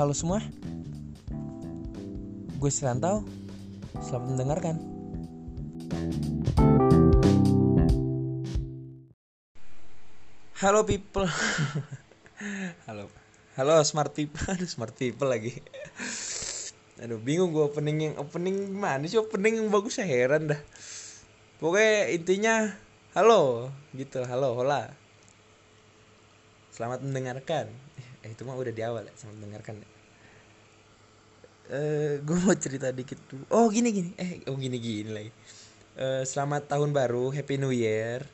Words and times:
Halo 0.00 0.16
semua. 0.16 0.40
Gue 2.56 2.72
Sirantau 2.72 3.20
Selamat 4.00 4.32
mendengarkan. 4.32 4.80
Halo 10.56 10.88
people. 10.88 11.28
Halo. 12.88 13.12
Halo 13.60 13.84
smart 13.84 14.16
people. 14.16 14.40
Aduh 14.56 14.64
smart 14.64 14.96
people 14.96 15.28
lagi. 15.28 15.60
Aduh 17.04 17.20
bingung 17.20 17.52
gue 17.52 17.60
opening 17.60 18.00
yang 18.00 18.14
Opening 18.24 18.72
mana 18.72 19.04
sih? 19.04 19.20
Opening 19.20 19.60
yang 19.60 19.68
bagus 19.68 20.00
saya 20.00 20.08
heran 20.08 20.48
dah. 20.48 20.60
Pokoknya 21.60 22.08
intinya 22.08 22.72
Halo 23.12 23.68
Gitu. 23.92 24.24
Halo 24.24 24.56
hola. 24.56 24.96
Selamat 26.72 27.04
mendengarkan 27.04 27.89
itu 28.30 28.46
mah 28.46 28.54
udah 28.54 28.72
di 28.72 28.82
awal 28.86 29.04
ya 29.04 29.12
Selamat 29.18 29.36
mendengarkan 29.42 29.82
ya 29.82 29.88
eh 31.70 32.18
gue 32.26 32.36
mau 32.42 32.54
cerita 32.58 32.90
dikit 32.90 33.16
tuh. 33.30 33.46
Oh 33.54 33.70
gini 33.70 33.94
gini. 33.94 34.10
Eh 34.18 34.42
oh 34.50 34.58
gini 34.58 34.76
gini 34.82 35.10
lagi. 35.14 35.30
Eh 35.94 36.26
selamat 36.26 36.66
tahun 36.66 36.90
baru, 36.90 37.30
Happy 37.30 37.62
New 37.62 37.70
Year. 37.70 38.26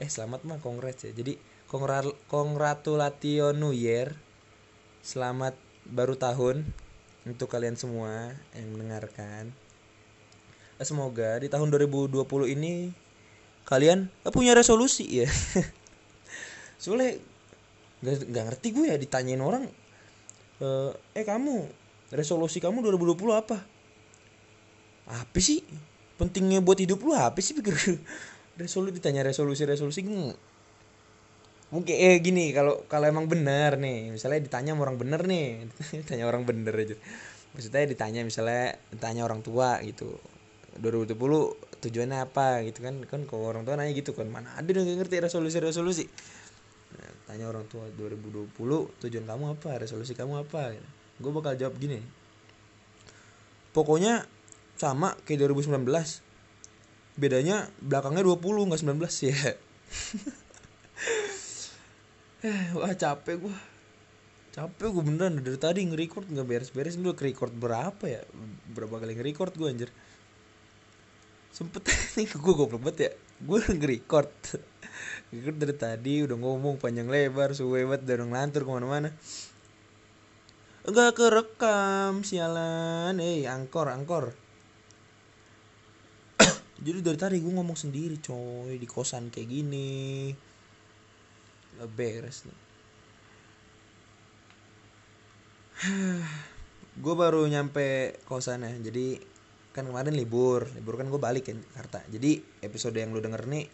Eh 0.00 0.08
selamat 0.08 0.48
mah 0.48 0.58
congrats 0.64 1.04
ya. 1.04 1.12
Jadi 1.12 1.36
kongra 1.68 2.00
congratulation 2.32 3.52
New 3.60 3.76
Year. 3.76 4.16
Selamat 5.04 5.52
baru 5.84 6.16
tahun 6.16 6.64
untuk 7.28 7.52
kalian 7.52 7.76
semua 7.76 8.32
yang 8.56 8.72
mendengarkan. 8.72 9.52
Eh, 10.80 10.86
semoga 10.88 11.36
di 11.44 11.52
tahun 11.52 11.68
2020 11.68 12.24
ini 12.56 12.88
kalian 13.68 14.08
eh, 14.08 14.32
punya 14.32 14.56
resolusi 14.56 15.24
ya. 15.24 15.28
Soalnya 16.82 17.20
nggak 17.98 18.30
nggak 18.30 18.44
ngerti 18.52 18.68
gue 18.70 18.84
ya 18.90 18.96
ditanyain 18.96 19.42
orang 19.42 19.66
eh, 20.62 20.92
eh 21.18 21.24
kamu 21.26 21.66
resolusi 22.12 22.58
kamu 22.58 22.80
2020 22.80 23.36
apa? 23.36 23.58
Apa 25.08 25.38
sih? 25.40 25.64
Pentingnya 26.16 26.60
buat 26.64 26.80
hidup 26.80 27.04
lu 27.04 27.12
apa 27.14 27.38
sih? 27.40 27.56
pikir 27.56 27.74
resolusi 28.60 28.98
ditanya 28.98 29.22
resolusi 29.22 29.62
resolusi 29.62 30.02
mungkin 31.68 31.94
eh 32.00 32.16
gini 32.24 32.48
kalau 32.56 32.88
kalau 32.88 33.06
emang 33.12 33.28
benar 33.28 33.76
nih 33.76 34.08
misalnya 34.08 34.40
ditanya 34.40 34.72
sama 34.72 34.88
orang 34.88 34.96
bener 34.96 35.20
nih 35.28 35.68
ditanya 36.02 36.24
orang 36.26 36.42
bener 36.48 36.74
aja. 36.74 36.96
Maksudnya 37.54 37.84
ditanya 37.88 38.20
misalnya 38.24 38.76
ditanya 38.92 39.22
orang 39.28 39.40
tua 39.44 39.78
gitu 39.84 40.16
2020 40.80 41.14
tujuannya 41.84 42.18
apa? 42.24 42.64
Gitu 42.66 42.80
kan 42.82 43.04
kan 43.04 43.20
kalau 43.28 43.52
orang 43.52 43.62
tua 43.68 43.76
nanya 43.76 43.92
gitu 43.94 44.16
kan 44.16 44.26
mana 44.32 44.56
ada 44.56 44.66
yang 44.68 44.98
ngerti 44.98 45.20
resolusi 45.22 45.58
resolusi 45.60 46.04
tanya 47.28 47.52
orang 47.52 47.68
tua 47.68 47.84
2020 47.92 48.56
tujuan 49.04 49.24
kamu 49.28 49.44
apa? 49.60 49.76
Resolusi 49.76 50.16
kamu 50.16 50.48
apa? 50.48 50.72
Gue 51.20 51.28
bakal 51.28 51.60
jawab 51.60 51.76
gini. 51.76 52.00
Pokoknya 53.76 54.24
sama 54.80 55.12
kayak 55.28 55.52
2019 55.52 55.84
bedanya 57.20 57.68
belakangnya 57.84 58.24
20 58.24 58.40
nggak 58.72 58.80
19 58.80 59.28
ya. 59.28 59.52
Wah 62.80 62.94
capek 62.96 63.36
gue 63.44 63.56
capek 64.56 64.88
gue 64.88 65.04
beneran. 65.04 65.36
Dari 65.44 65.60
tadi 65.60 65.84
nge-record 65.84 66.32
nggak 66.32 66.46
beres-beres. 66.48 66.96
Dulu 66.96 67.12
ke 67.12 67.28
record 67.28 67.52
berapa 67.52 68.08
ya? 68.08 68.24
Berapa 68.72 69.04
kali 69.04 69.12
nge-record 69.20 69.52
gue 69.52 69.68
anjir 69.68 69.92
sempet 71.58 71.82
nih 72.14 72.30
gue 72.30 72.54
goblok 72.54 72.86
banget 72.86 72.98
ya. 73.02 73.12
Gue 73.42 73.58
nge-record. 73.58 74.30
Nge 75.34 75.50
dari 75.58 75.74
tadi 75.74 76.22
udah 76.22 76.38
ngomong 76.38 76.78
panjang 76.78 77.10
lebar 77.10 77.50
suwe 77.50 77.82
banget 77.82 78.06
udah 78.06 78.26
ngelantur 78.30 78.62
ke 78.62 78.70
mana-mana. 78.70 79.10
Enggak 80.86 81.18
kerekam 81.18 82.22
sialan. 82.22 83.18
Eh 83.18 83.50
angkor 83.50 83.90
angkor. 83.90 84.38
Jadi 86.86 86.98
dari 87.02 87.18
tadi 87.18 87.42
gue 87.42 87.50
ngomong 87.50 87.74
sendiri 87.74 88.22
coy 88.22 88.78
di 88.78 88.86
kosan 88.86 89.34
kayak 89.34 89.50
gini. 89.50 90.30
Gak 91.82 91.90
beres 91.90 92.46
nih. 92.46 92.58
Gue 96.98 97.14
baru 97.14 97.46
nyampe 97.46 98.18
kosannya 98.26 98.82
jadi 98.82 99.22
kan 99.72 99.84
kemarin 99.84 100.16
libur 100.16 100.66
libur 100.74 100.96
kan 100.96 101.06
gue 101.06 101.20
balik 101.20 101.50
ke 101.50 101.52
Jakarta. 101.54 102.02
Jadi 102.08 102.40
episode 102.64 102.96
yang 102.96 103.12
lu 103.12 103.20
denger 103.20 103.44
nih 103.46 103.64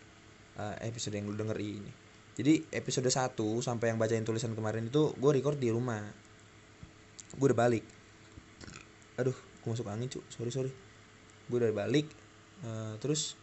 uh, 0.59 0.77
episode 0.83 1.15
yang 1.15 1.31
lu 1.31 1.37
denger 1.39 1.57
ini. 1.59 1.93
Jadi 2.35 2.67
episode 2.75 3.07
1 3.07 3.39
sampai 3.63 3.95
yang 3.95 3.99
bacain 3.99 4.27
tulisan 4.27 4.59
kemarin 4.59 4.91
itu 4.91 5.15
gue 5.15 5.31
record 5.31 5.55
di 5.55 5.71
rumah. 5.71 6.03
Gue 7.39 7.47
udah 7.51 7.59
balik. 7.59 7.85
Aduh 9.23 9.35
gue 9.35 9.69
masuk 9.71 9.87
angin 9.87 10.11
cu 10.11 10.21
sorry 10.29 10.51
sorry. 10.51 10.73
Gue 11.47 11.63
udah 11.63 11.71
balik 11.71 12.11
uh, 12.67 12.99
terus 12.99 13.39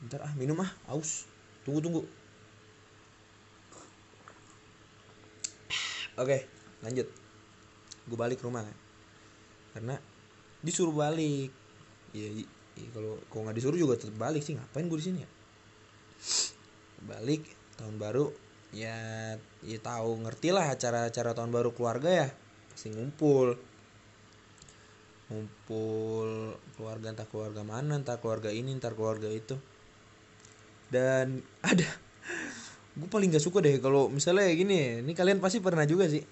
bentar 0.00 0.24
ah 0.24 0.32
minum 0.40 0.56
ah 0.64 0.72
aus. 0.88 1.28
Tunggu 1.68 1.84
tunggu. 1.84 2.02
Oke 6.16 6.48
lanjut. 6.80 7.08
Gue 8.08 8.18
balik 8.18 8.40
rumah. 8.40 8.64
Karena 9.76 10.00
disuruh 10.64 10.96
balik. 10.96 11.52
Ya, 12.16 12.28
ya 12.74 12.88
kalau 12.96 13.20
kalau 13.28 13.42
nggak 13.46 13.56
disuruh 13.60 13.76
juga 13.76 14.00
tetap 14.00 14.16
balik 14.16 14.40
sih. 14.40 14.56
Ngapain 14.56 14.88
gue 14.88 14.98
di 14.98 15.06
sini 15.06 15.18
ya? 15.20 15.30
Balik 17.04 17.44
tahun 17.76 18.00
baru 18.00 18.32
ya 18.74 18.96
ya 19.62 19.78
tahu 19.78 20.24
ngerti 20.26 20.50
lah 20.50 20.72
acara-acara 20.72 21.36
tahun 21.36 21.52
baru 21.52 21.70
keluarga 21.76 22.10
ya. 22.10 22.28
Pasti 22.72 22.88
ngumpul. 22.96 23.60
Ngumpul 25.28 26.56
keluarga 26.80 27.12
entah 27.12 27.28
keluarga 27.28 27.60
mana 27.60 28.00
entah 28.00 28.16
keluarga 28.16 28.48
ini 28.48 28.72
entah 28.72 28.96
keluarga 28.96 29.28
itu. 29.28 29.60
Dan 30.88 31.44
ada 31.70 31.86
gue 32.94 33.10
paling 33.10 33.34
gak 33.34 33.42
suka 33.42 33.58
deh 33.58 33.82
kalau 33.82 34.06
misalnya 34.06 34.46
gini 34.54 35.02
ini 35.02 35.12
kalian 35.18 35.44
pasti 35.44 35.60
pernah 35.60 35.84
juga 35.84 36.08
sih. 36.08 36.24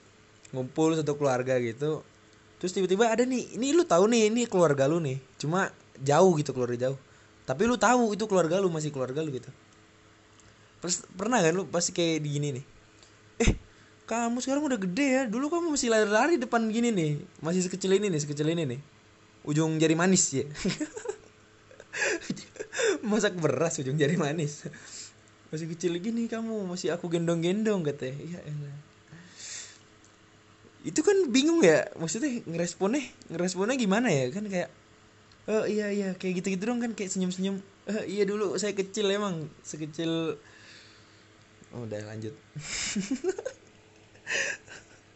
Ngumpul 0.57 0.97
satu 0.97 1.17
keluarga 1.21 1.57
gitu 1.61 2.12
terus 2.63 2.79
tiba-tiba 2.79 3.11
ada 3.11 3.27
nih 3.27 3.59
ini 3.59 3.75
lu 3.75 3.83
tahu 3.83 4.07
nih 4.07 4.31
ini 4.31 4.47
keluarga 4.47 4.87
lu 4.87 5.03
nih. 5.03 5.19
Cuma 5.35 5.75
jauh 5.99 6.31
gitu 6.39 6.55
keluarga 6.55 6.87
jauh. 6.87 6.99
Tapi 7.43 7.67
lu 7.67 7.75
tahu 7.75 8.15
itu 8.15 8.23
keluarga 8.31 8.63
lu 8.63 8.71
masih 8.71 8.95
keluarga 8.95 9.19
lu 9.19 9.35
gitu. 9.35 9.51
Pernah 11.19 11.43
kan 11.43 11.59
lu 11.59 11.67
pasti 11.67 11.91
kayak 11.91 12.23
di 12.23 12.29
gini 12.39 12.49
nih. 12.55 12.65
Eh 13.43 13.51
kamu 14.07 14.39
sekarang 14.39 14.63
udah 14.63 14.79
gede 14.79 15.07
ya 15.11 15.23
dulu 15.27 15.51
kamu 15.51 15.75
masih 15.75 15.91
lari-lari 15.91 16.39
depan 16.39 16.71
gini 16.71 16.95
nih 16.95 17.19
masih 17.43 17.67
sekecil 17.67 17.99
ini 17.99 18.07
nih 18.15 18.21
sekecil 18.23 18.47
ini 18.47 18.63
nih. 18.63 18.81
Ujung 19.43 19.83
jari 19.83 19.99
manis 19.99 20.23
ya. 20.31 20.47
Masak 23.11 23.35
beras 23.43 23.83
ujung 23.83 23.99
jari 23.99 24.15
manis. 24.15 24.71
Masih 25.51 25.67
kecil 25.67 25.99
gini 25.99 26.31
kamu 26.31 26.63
masih 26.63 26.95
aku 26.95 27.11
gendong-gendong 27.11 27.83
katanya 27.83 28.39
ya 28.39 28.41
elah 28.47 28.92
itu 30.83 31.01
kan 31.03 31.15
bingung 31.31 31.63
ya 31.63 31.87
maksudnya 31.95 32.43
ngeresponnya 32.47 33.03
ngeresponnya 33.31 33.77
gimana 33.79 34.09
ya? 34.11 34.31
Kan 34.35 34.51
kayak 34.51 34.71
oh 35.51 35.67
iya 35.67 35.91
iya 35.91 36.09
kayak 36.15 36.43
gitu-gitu 36.43 36.71
dong 36.71 36.79
kan 36.83 36.95
kayak 36.95 37.11
senyum-senyum 37.11 37.59
oh, 37.91 38.05
iya 38.07 38.23
dulu 38.23 38.55
saya 38.59 38.75
kecil 38.75 39.11
emang 39.11 39.51
sekecil. 39.63 40.39
Oh, 41.73 41.89
udah 41.89 42.05
lanjut. 42.05 42.37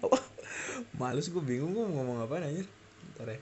Oh, 0.00 0.16
males 1.00 1.28
gue 1.28 1.43
bingung 1.44 1.77
gue 1.77 1.84
ngomong 1.84 2.25
apa 2.25 2.41
anjir. 2.41 2.65
Ntar 3.12 3.37
ya. 3.37 3.41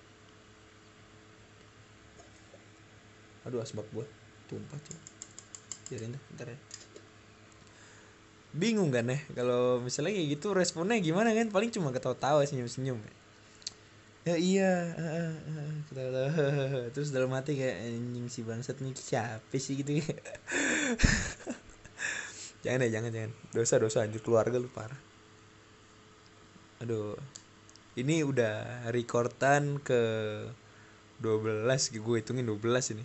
Aduh 3.47 3.63
asbak 3.63 3.87
gue 3.95 4.03
tumpah 4.51 4.81
cuy. 4.83 4.99
Deh 5.95 6.11
ntar 6.11 6.49
ya 6.49 6.59
bingung 8.55 8.95
kan 8.95 9.11
ya 9.11 9.19
kalau 9.35 9.83
misalnya 9.83 10.15
kayak 10.15 10.39
gitu 10.39 10.55
responnya 10.55 10.97
gimana 11.03 11.35
kan? 11.35 11.51
Paling 11.51 11.75
cuma 11.75 11.91
ketawa-tawa 11.91 12.47
senyum-senyum. 12.47 13.03
Ya 14.25 14.37
iya 14.39 14.73
ketawa-tawa. 15.91 16.31
Terus 16.95 17.11
dalam 17.11 17.35
hati 17.35 17.59
kayak 17.59 17.77
anjing 17.83 18.27
si 18.31 18.41
bangsat 18.47 18.79
nih 18.81 18.95
siapa 18.95 19.57
sih? 19.59 19.83
gitu. 19.83 19.99
Jangan 22.65 22.81
ya 22.89 22.97
jangan 22.97 23.13
jangan. 23.13 23.33
Dosa 23.53 23.77
dosa 23.77 23.99
anjir. 24.09 24.25
Keluarga 24.25 24.57
lu 24.57 24.73
parah. 24.73 24.97
Aduh. 26.81 27.21
Ini 27.95 28.27
udah 28.27 28.89
rekordan 28.91 29.79
ke 29.79 30.03
12 31.23 31.95
gue 31.95 32.17
hitungin 32.19 32.43
12 32.49 32.99
ini 32.99 33.05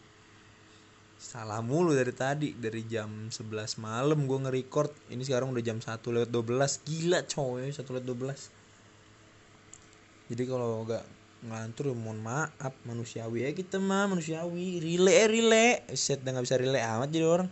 salah 1.19 1.59
mulu 1.59 1.91
dari 1.91 2.15
tadi 2.15 2.55
dari 2.55 2.87
jam 2.87 3.27
11 3.27 3.75
malam 3.83 4.23
gue 4.23 4.39
nge-record. 4.47 5.11
Ini 5.11 5.19
sekarang 5.27 5.51
udah 5.51 5.63
jam 5.63 5.83
1 5.83 5.99
lewat 5.99 6.31
12 6.31 6.87
gila 6.87 7.19
coy 7.27 7.67
1 7.69 7.83
lewat 7.83 8.07
12 8.07 8.59
jadi 10.29 10.45
kalau 10.45 10.85
gak 10.85 11.01
ngantur 11.39 11.97
mohon 11.97 12.21
maaf 12.21 12.73
manusiawi 12.85 13.49
ya 13.49 13.51
kita 13.57 13.81
mah 13.81 14.05
manusiawi. 14.05 14.77
Rile 14.77 15.25
rile. 15.25 15.81
Set 15.97 16.21
udah 16.21 16.37
gak 16.37 16.45
bisa 16.45 16.61
rile 16.61 16.77
amat 16.77 17.09
jadi 17.09 17.25
orang. 17.25 17.49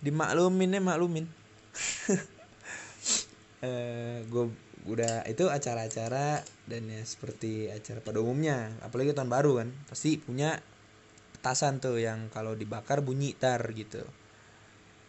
Dimaklumin 0.00 0.74
ya 0.74 0.80
maklumin. 0.80 1.26
Eh 3.64 4.20
gue 4.28 4.52
udah 4.84 5.24
itu 5.24 5.48
acara-acara 5.48 6.44
dan 6.68 6.84
ya 6.84 7.00
seperti 7.00 7.72
acara 7.72 8.04
pada 8.04 8.20
umumnya. 8.20 8.76
Apalagi 8.84 9.16
tahun 9.16 9.32
baru 9.32 9.64
kan 9.64 9.72
pasti 9.88 10.20
punya 10.20 10.60
petasan 11.44 11.76
tuh 11.76 12.00
yang 12.00 12.32
kalau 12.32 12.56
dibakar 12.56 13.04
bunyi 13.04 13.36
dar 13.36 13.60
gitu. 13.76 14.00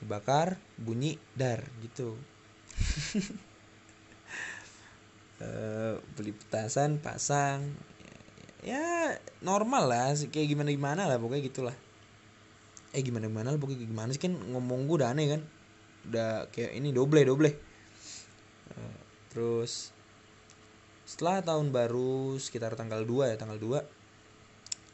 Dibakar 0.03 0.59
bunyi 0.75 1.15
dar 1.31 1.63
gitu. 1.79 2.19
Eh, 5.35 5.99
beli 6.15 6.31
petasan 6.31 6.95
pasang. 7.03 7.59
Ya 8.63 9.19
normal 9.43 9.91
lah. 9.91 10.15
Kayak 10.15 10.47
gimana 10.47 10.71
gimana 10.71 11.11
lah 11.11 11.19
pokoknya 11.19 11.43
gitulah. 11.43 11.75
Eh 12.95 13.03
gimana 13.03 13.27
gimana 13.27 13.51
lah 13.51 13.59
pokoknya 13.59 13.83
gimana 13.83 14.15
sih? 14.15 14.23
Kan 14.23 14.39
ngomong 14.55 14.87
gue 14.87 14.95
udah 15.03 15.11
aneh 15.11 15.35
kan? 15.35 15.43
Udah 16.07 16.47
kayak 16.55 16.79
ini 16.79 16.95
doble 16.95 17.27
doble. 17.27 17.51
Eh, 17.51 18.99
terus 19.27 19.91
setelah 21.03 21.43
tahun 21.43 21.75
baru 21.75 22.39
sekitar 22.39 22.79
tanggal 22.79 23.03
2 23.03 23.27
ya 23.27 23.35
tanggal 23.35 23.59
2 23.59 23.83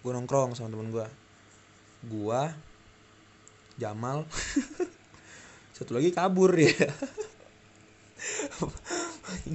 gue 0.02 0.12
nongkrong 0.12 0.58
sama 0.58 0.74
temen 0.74 0.90
gue 0.90 1.06
gua 2.06 2.56
Jamal. 3.82 4.30
Satu 5.76 5.98
lagi 5.98 6.14
kabur 6.14 6.54
ya. 6.54 6.70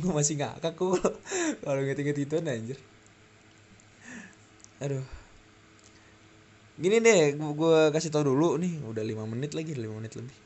Gue 0.03 0.11
masih 0.11 0.35
ngakak 0.41 0.75
kok. 0.75 0.99
Kalau 1.63 1.81
ngerti-ngerti 1.87 2.27
itu 2.27 2.35
anjir. 2.43 2.79
Aduh. 4.83 5.07
Gini 6.77 7.01
deh 7.01 7.39
gue 7.41 7.79
kasih 7.89 8.13
tau 8.13 8.21
dulu 8.21 8.61
nih 8.61 8.85
udah 8.85 9.01
lima 9.01 9.25
menit 9.25 9.57
lagi 9.57 9.73
lima 9.73 9.97
menit 9.97 10.19
lebih. 10.19 10.37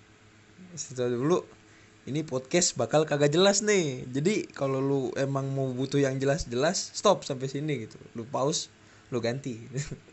Kasih 0.76 0.94
tau 0.94 1.11
dulu 1.11 1.43
ini 2.06 2.23
podcast 2.23 2.79
bakal 2.79 3.08
kagak 3.08 3.32
jelas 3.35 3.64
nih. 3.64 4.05
Jadi 4.06 4.47
kalau 4.52 4.79
lu 4.79 5.00
emang 5.19 5.49
mau 5.50 5.73
butuh 5.73 5.99
yang 5.99 6.20
jelas-jelas 6.23 6.94
stop 6.94 7.26
sampai 7.26 7.49
sini 7.49 7.88
gitu. 7.88 7.99
Lu 8.14 8.29
pause 8.29 8.70
lu 9.11 9.19
ganti 9.19 9.58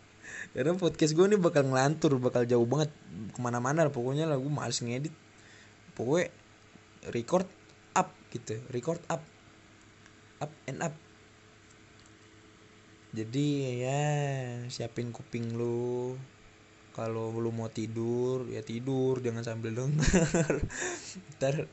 karena 0.58 0.74
podcast 0.74 1.14
gue 1.14 1.22
nih 1.22 1.38
bakal 1.38 1.70
ngelantur 1.70 2.18
bakal 2.18 2.42
jauh 2.50 2.66
banget. 2.66 2.90
Ke 3.30 3.40
mana-mana 3.46 3.86
pokoknya 3.94 4.26
lah 4.26 4.42
gue 4.42 4.50
males 4.50 4.82
ngedit. 4.82 5.14
Pokoknya 5.94 6.34
record 7.14 7.46
up 7.94 8.10
gitu 8.34 8.58
record 8.74 8.98
up. 9.06 9.22
Up 10.42 10.50
and 10.66 10.82
up. 10.82 10.98
Jadi 13.14 13.78
ya 13.86 14.02
siapin 14.66 15.14
kuping 15.14 15.54
lu. 15.54 16.18
Kalau 16.98 17.30
lu 17.38 17.54
mau 17.54 17.70
tidur 17.70 18.50
ya 18.50 18.66
tidur 18.66 19.22
jangan 19.22 19.46
sambil 19.46 19.78
denger. 19.78 20.58
Ntar 21.38 21.70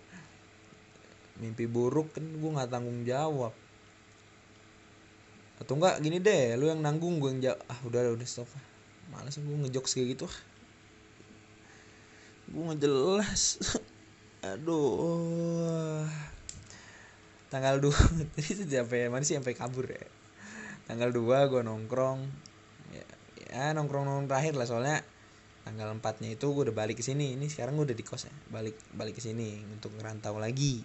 mimpi 1.40 1.64
buruk 1.64 2.12
kan 2.12 2.28
gue 2.28 2.50
nggak 2.52 2.68
tanggung 2.68 3.00
jawab. 3.08 3.56
Atau 5.56 5.80
enggak 5.80 6.04
gini 6.04 6.20
deh 6.20 6.60
lu 6.60 6.68
yang 6.68 6.84
nanggung 6.84 7.16
gue 7.16 7.32
yang 7.32 7.40
jawab 7.40 7.60
ah 7.72 7.80
udah 7.88 8.12
udah 8.12 8.28
stop 8.28 8.52
ah. 8.52 8.73
Males 9.12 9.36
gue 9.36 9.56
ngejokes 9.66 9.92
kayak 9.96 10.16
gitu. 10.16 10.26
Gue 12.48 12.62
nggak 12.70 12.80
jelas 12.80 13.58
aduh. 14.52 16.04
Tanggal 17.48 17.78
2 17.78 17.86
tadi 18.34 18.66
sampai 18.66 19.06
mana 19.06 19.22
sih? 19.22 19.38
Sampai 19.38 19.54
kabur 19.54 19.86
ya? 19.86 20.02
Tanggal 20.90 21.14
2 21.14 21.22
gue 21.50 21.62
nongkrong. 21.62 22.20
Ya, 22.90 23.06
ya 23.48 23.64
nongkrong 23.72 24.04
nongkrong 24.04 24.28
terakhir 24.28 24.58
lah 24.58 24.66
soalnya 24.66 24.98
tanggal 25.64 25.88
4 25.88 26.20
nya 26.20 26.36
itu 26.36 26.46
gue 26.50 26.62
udah 26.70 26.76
balik 26.76 26.98
ke 27.00 27.04
sini. 27.06 27.38
Ini 27.38 27.46
sekarang 27.46 27.78
gue 27.78 27.94
udah 27.94 27.98
di 27.98 28.04
kos 28.04 28.26
ya. 28.26 28.34
Balik 28.50 28.76
balik 28.92 29.16
ke 29.16 29.22
sini 29.22 29.62
untuk 29.70 29.94
ngerantau 29.96 30.36
lagi. 30.36 30.82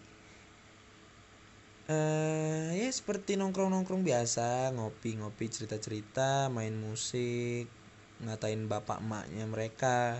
Eh 1.89 2.77
ya 2.77 2.89
seperti 2.93 3.33
nongkrong 3.33 3.73
nongkrong 3.73 4.05
biasa. 4.05 4.69
Ngopi 4.77 5.17
ngopi 5.19 5.45
cerita 5.49 5.81
cerita 5.81 6.53
main 6.53 6.77
musik 6.77 7.78
ngatain 8.23 8.67
bapak 8.67 8.99
emaknya 8.99 9.45
mereka. 9.47 9.95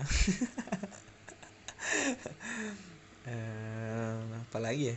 Eh 3.20 3.80
apalagi 4.50 4.90
ya? 4.90 4.96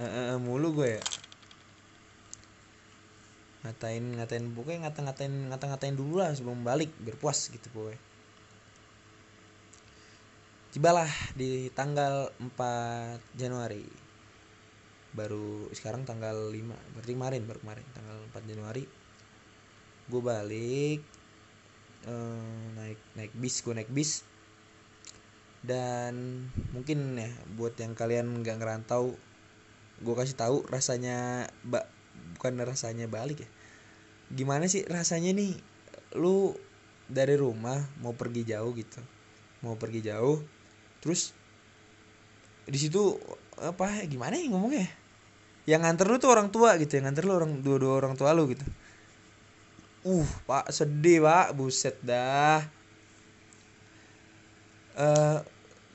Eh, 0.00 0.06
eh, 0.06 0.36
mulu 0.40 0.72
gue 0.80 0.96
ya. 0.96 1.02
Ngatain 3.68 4.04
ngatain 4.16 4.44
pokoknya 4.56 4.88
ngata 4.88 5.00
ngatain 5.04 5.34
ngata 5.52 5.64
ngatain 5.68 5.96
dulu 5.96 6.24
lah 6.24 6.32
sebelum 6.32 6.64
balik 6.64 6.88
biar 7.04 7.20
puas 7.20 7.52
gitu 7.52 7.68
pokoknya. 7.74 8.00
Tibalah 10.72 11.10
di 11.36 11.68
tanggal 11.76 12.32
4 12.40 13.20
Januari. 13.36 13.84
Baru 15.14 15.70
sekarang 15.76 16.08
tanggal 16.08 16.50
5 16.50 16.96
berarti 16.96 17.12
kemarin 17.12 17.42
baru 17.44 17.58
kemarin 17.60 17.86
tanggal 17.92 18.16
4 18.32 18.50
Januari. 18.50 18.84
Gue 20.08 20.22
balik 20.24 21.23
eh, 22.08 22.66
naik 22.76 23.00
naik 23.18 23.32
bis 23.36 23.60
gue 23.64 23.74
naik 23.74 23.90
bis. 23.92 24.24
Dan 25.64 26.44
mungkin 26.76 27.16
ya 27.16 27.32
buat 27.56 27.74
yang 27.80 27.96
kalian 27.96 28.44
nggak 28.44 28.60
ngerantau 28.60 29.16
gue 30.04 30.14
kasih 30.14 30.36
tahu 30.36 30.56
rasanya 30.68 31.48
ba 31.64 31.88
bukan 32.36 32.60
rasanya 32.64 33.08
balik 33.08 33.44
ya. 33.44 33.50
Gimana 34.32 34.68
sih 34.68 34.84
rasanya 34.84 35.32
nih? 35.32 35.56
Lu 36.20 36.52
dari 37.08 37.36
rumah 37.36 37.84
mau 38.00 38.16
pergi 38.16 38.48
jauh 38.48 38.72
gitu 38.72 39.00
mau 39.64 39.76
pergi 39.76 40.00
jauh 40.04 40.40
terus 41.00 41.36
di 42.64 42.80
situ 42.80 43.16
apa 43.60 44.04
gimana 44.08 44.40
ya 44.40 44.48
ngomongnya? 44.48 44.88
Yang 45.64 45.80
nganter 45.84 46.06
lu 46.08 46.16
tuh 46.20 46.30
orang 46.32 46.48
tua 46.52 46.76
gitu 46.80 46.96
yang 46.96 47.08
nganter 47.08 47.24
lu 47.24 47.36
orang 47.36 47.60
dua 47.60 47.76
dua 47.80 47.92
orang 48.00 48.16
tua 48.16 48.32
lu 48.36 48.48
gitu 48.48 48.64
uh 50.04 50.28
pak 50.44 50.68
sedih 50.70 51.24
pak. 51.24 51.56
Buset 51.56 51.96
dah. 52.04 52.60
Eh 54.94 55.38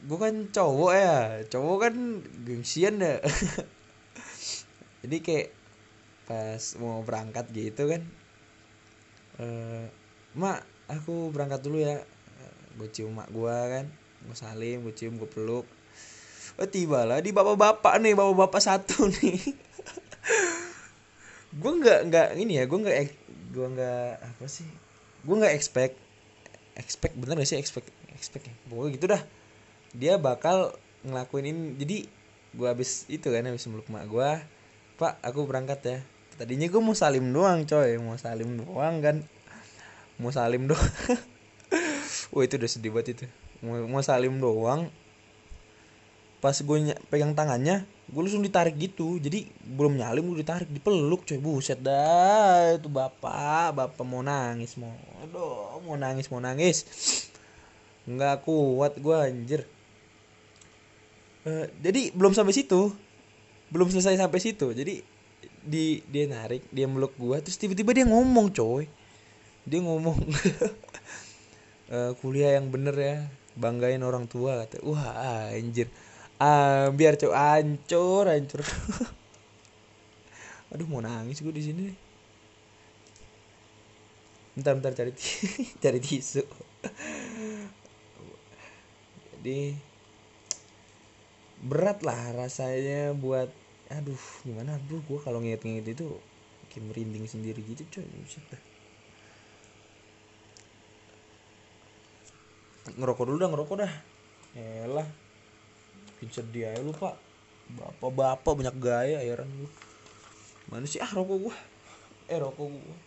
gue 0.05 0.17
kan 0.17 0.35
cowok 0.49 0.93
ya. 0.97 1.17
Cowok 1.47 1.77
kan 1.87 1.95
gengsian 2.43 2.99
dah. 2.99 3.21
Jadi 5.05 5.17
kayak 5.23 5.49
pas 6.29 6.61
mau 6.77 7.01
berangkat 7.01 7.49
gitu 7.49 7.89
kan 7.89 8.05
eh 9.39 9.89
mak 10.37 10.61
aku 10.91 11.31
berangkat 11.31 11.63
dulu 11.63 11.79
ya. 11.79 12.03
Gue 12.75 12.89
cium 12.91 13.15
mak 13.15 13.31
gue 13.31 13.55
kan. 13.55 13.85
Gue 14.25 14.35
salim 14.35 14.83
gue 14.83 14.93
cium 14.93 15.15
gue 15.15 15.29
peluk. 15.29 15.65
Oh 16.59 16.67
tiba 16.67 17.07
lah 17.07 17.23
di 17.23 17.31
bapak-bapak 17.31 18.03
nih 18.03 18.19
bapak-bapak 18.19 18.59
satu 18.59 19.07
nih. 19.07 19.39
Gue 21.61 21.71
nggak 21.79 22.11
nggak 22.11 22.27
ini 22.35 22.59
ya 22.59 22.67
gue 22.67 22.79
nggak 22.83 22.97
gue 23.49 23.65
nggak 23.65 24.11
apa 24.21 24.45
sih? 24.45 24.67
Gue 25.25 25.35
nggak 25.37 25.53
expect 25.53 25.95
expect 26.79 27.13
bener 27.19 27.43
gak 27.43 27.49
sih 27.49 27.59
expect 27.59 27.91
expect 28.15 28.47
ya? 28.47 28.55
Pokoknya 28.71 28.89
gitu 28.95 29.05
dah. 29.11 29.21
Dia 29.91 30.13
bakal 30.15 30.77
ngelakuin 31.03 31.45
ini 31.49 31.61
jadi 31.75 31.97
gue 32.55 32.67
habis 32.67 33.05
itu 33.11 33.29
kan 33.29 33.45
habis 33.45 33.67
meluk 33.69 33.85
mak 33.93 34.09
gue 34.09 34.29
pak 34.95 35.19
aku 35.23 35.43
berangkat 35.43 35.79
ya. 35.83 35.99
Tadinya 36.39 36.71
gue 36.71 36.81
mau 36.81 36.95
salim 36.95 37.35
doang 37.35 37.67
coy. 37.67 37.99
Mau 37.99 38.15
salim 38.15 38.55
doang 38.55 39.03
kan. 39.03 39.17
Mau 40.15 40.31
salim 40.31 40.71
doang. 40.71 40.93
Wah 42.33 42.43
itu 42.47 42.55
udah 42.55 42.69
sedih 42.71 42.95
banget 42.95 43.19
itu. 43.19 43.25
Mau, 43.59 43.75
mau 43.91 43.99
salim 43.99 44.39
doang. 44.39 44.87
Pas 46.39 46.55
gue 46.55 46.77
pegang 47.11 47.35
tangannya 47.35 47.83
gue 48.09 48.21
langsung 48.21 48.43
ditarik 48.43 48.75
gitu. 48.75 49.21
Jadi 49.21 49.45
belum 49.63 49.97
nyalim 49.97 50.33
gue 50.33 50.41
ditarik 50.41 50.69
dipeluk 50.69 51.23
coy 51.25 51.39
buset 51.39 51.79
dah 51.79 52.75
itu 52.75 52.89
bapak 52.89 53.73
bapak 53.77 54.03
mau 54.05 54.25
nangis 54.25 54.75
mau 54.75 54.91
aduh 55.21 55.79
mau 55.85 55.95
nangis 55.95 56.27
mau 56.33 56.41
nangis. 56.41 56.83
Nggak 58.09 58.45
kuat 58.45 58.97
gue 58.97 59.15
anjir. 59.15 59.61
Eh, 61.47 61.65
jadi 61.79 62.11
belum 62.11 62.35
sampai 62.35 62.53
situ. 62.53 62.91
Belum 63.69 63.87
selesai 63.87 64.17
sampai 64.17 64.39
situ. 64.41 64.73
Jadi 64.73 65.19
di 65.59 66.01
dia 66.07 66.25
narik 66.25 66.65
dia 66.71 66.87
meluk 66.87 67.13
gua 67.19 67.43
terus 67.43 67.59
tiba-tiba 67.59 67.93
dia 67.95 68.05
ngomong 68.09 68.51
coy. 68.51 68.89
Dia 69.69 69.79
ngomong 69.85 70.17
"Eh, 71.93 72.11
kuliah 72.21 72.57
yang 72.57 72.69
bener 72.73 72.95
ya 72.97 73.17
banggain 73.59 73.99
orang 74.05 74.25
tua 74.29 74.63
kata 74.63 74.79
wah 74.87 75.51
anjir 75.51 75.91
ah 76.39 76.87
biar 76.97 77.13
coy 77.21 77.33
hancur 77.35 78.25
hancur. 78.31 78.61
Aduh 80.71 80.85
mau 80.85 81.01
nangis 81.01 81.41
gue 81.41 81.53
di 81.53 81.63
sini 81.65 81.85
bentar 84.55 84.75
bentar 84.75 84.91
cari 84.91 85.11
cari 85.83 85.99
tisu. 86.03 86.43
Jadi 89.39 89.71
berat 91.59 91.99
lah 92.07 92.35
rasanya 92.35 93.15
buat 93.15 93.51
aduh 93.91 94.19
gimana? 94.43 94.79
Aduh 94.79 95.01
gue 95.03 95.19
kalau 95.23 95.39
nginget-nginget 95.43 95.95
itu 95.95 96.07
kayak 96.69 96.83
merinding 96.91 97.25
sendiri 97.25 97.59
gitu 97.63 97.83
coy. 97.89 98.05
Ngerokok 102.99 103.25
dulu 103.27 103.37
dah 103.39 103.49
ngerokok 103.51 103.75
dah. 103.79 103.93
Elah 104.59 105.07
bikin 106.19 106.35
sedih 106.35 106.67
aja 106.67 106.83
lu 106.83 106.91
pak. 106.91 107.15
Bapak-bapak 107.79 108.53
banyak 108.59 108.75
gaya 108.75 109.23
heran 109.23 109.47
lu. 109.47 109.71
Mana 110.67 110.83
sih 110.83 110.99
ah 110.99 111.07
rokok 111.07 111.47
gua? 111.47 111.55
Eh 112.27 112.35
rokok 112.35 112.67
gua. 112.67 112.97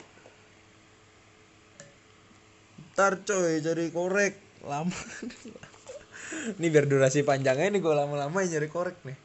Ntar 2.96 3.20
coy 3.20 3.60
cari 3.60 3.92
korek. 3.92 4.34
Lama. 4.64 4.96
Ini 6.56 6.66
biar 6.72 6.88
durasi 6.88 7.20
panjangnya 7.20 7.68
nih 7.68 7.80
gue 7.84 7.92
lama-lama 7.92 8.40
nyari 8.40 8.68
korek 8.72 8.96
nih. 9.04 9.18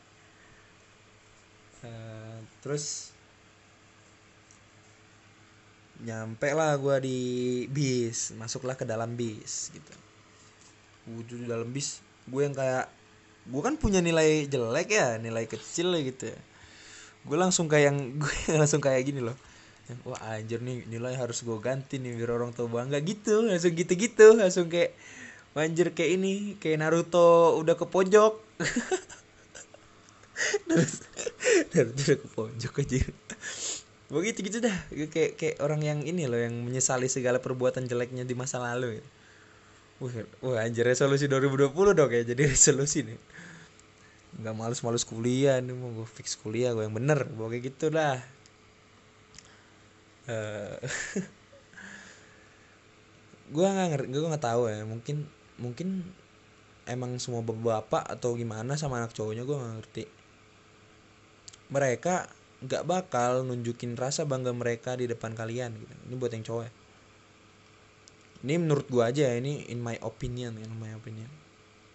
Uh, 1.87 2.43
terus 2.59 3.15
nyampe 6.03 6.51
lah 6.51 6.75
gue 6.75 6.95
di 7.01 7.19
bis 7.71 8.35
masuklah 8.35 8.75
ke 8.75 8.83
dalam 8.83 9.15
bis 9.15 9.71
gitu. 9.71 9.93
Wujud 11.07 11.45
di 11.45 11.47
dalam 11.47 11.71
bis 11.71 12.03
gue 12.27 12.41
yang 12.43 12.51
kayak 12.51 12.91
gue 13.47 13.61
kan 13.63 13.79
punya 13.79 14.03
nilai 14.03 14.51
jelek 14.51 14.89
ya 14.91 15.15
nilai 15.17 15.47
kecil 15.47 15.95
gitu 16.03 16.31
ya. 16.31 16.39
Gue 17.27 17.37
langsung 17.39 17.71
kayak 17.71 17.85
yang 17.93 17.97
gue 18.21 18.33
langsung 18.55 18.83
kayak 18.83 19.07
gini 19.07 19.23
loh. 19.23 19.35
Wah 20.03 20.19
anjir 20.35 20.59
nih 20.59 20.83
nilai 20.91 21.15
harus 21.15 21.47
gue 21.47 21.55
ganti 21.63 21.95
nih 21.95 22.19
biar 22.19 22.35
orang 22.35 22.51
tua 22.51 22.67
bangga 22.67 22.99
gitu. 22.99 23.47
Langsung 23.47 23.73
gitu 23.73 23.93
gitu 23.95 24.35
langsung 24.35 24.67
kayak 24.67 24.91
anjir 25.57 25.89
kayak 25.95 26.11
ini 26.21 26.33
kayak 26.61 26.83
Naruto 26.83 27.57
udah 27.57 27.75
ke 27.79 27.85
pojok. 27.87 28.33
Naruto 31.71 32.01
udah 32.03 32.17
ke 32.19 32.27
pojok 32.35 32.73
aja 32.83 33.01
begitu 34.07 34.39
gitu 34.47 34.63
dah. 34.63 34.71
Kayak 35.11 35.35
kayak 35.35 35.55
orang 35.59 35.83
yang 35.83 35.99
ini 36.07 36.31
loh 36.31 36.39
yang 36.39 36.55
menyesali 36.63 37.11
segala 37.11 37.43
perbuatan 37.43 37.91
jeleknya 37.91 38.23
di 38.23 38.39
masa 38.39 38.63
lalu 38.63 39.03
gitu. 39.03 39.16
Wah, 39.97 40.13
wah 40.45 40.61
anjir 40.61 40.85
resolusi 40.85 41.25
2020 41.25 41.73
dong 41.97 42.09
kayak 42.09 42.25
jadi 42.29 42.43
resolusi 42.53 43.01
nih. 43.01 43.17
Nggak 44.37 44.53
malus-malus 44.53 45.01
kuliah 45.09 45.57
nih 45.57 45.73
mau 45.73 45.89
gue 45.89 46.05
fix 46.05 46.37
kuliah 46.37 46.69
gue 46.77 46.85
yang 46.85 46.93
bener 46.93 47.25
kayak 47.25 47.63
gitu 47.73 47.89
dah. 47.93 48.21
Uh, 50.27 50.75
gue 53.47 53.63
nggak 53.63 53.87
ngerti 53.95 54.07
gue 54.11 54.27
nggak 54.27 54.43
tahu 54.43 54.67
ya 54.67 54.83
mungkin 54.83 55.23
mungkin 55.55 56.03
emang 56.83 57.15
semua 57.15 57.39
bapak 57.47 58.03
atau 58.03 58.35
gimana 58.35 58.75
sama 58.75 58.99
anak 58.99 59.15
cowoknya 59.15 59.47
gue 59.47 59.55
nggak 59.55 59.75
ngerti. 59.79 60.03
Mereka 61.71 62.27
nggak 62.67 62.83
bakal 62.83 63.47
nunjukin 63.47 63.95
rasa 63.95 64.27
bangga 64.27 64.51
mereka 64.51 64.99
di 64.99 65.07
depan 65.07 65.31
kalian 65.31 65.79
gitu. 65.79 65.93
Ini 65.95 66.15
buat 66.19 66.31
yang 66.35 66.43
cowok 66.43 66.63
ya. 66.67 66.71
Ini 68.45 68.53
menurut 68.61 68.85
gua 68.89 69.09
aja 69.09 69.33
ini 69.33 69.65
in 69.73 69.81
my 69.81 69.97
opinion 70.05 70.57
in 70.61 70.71
my 70.77 70.93
opinion. 70.93 71.29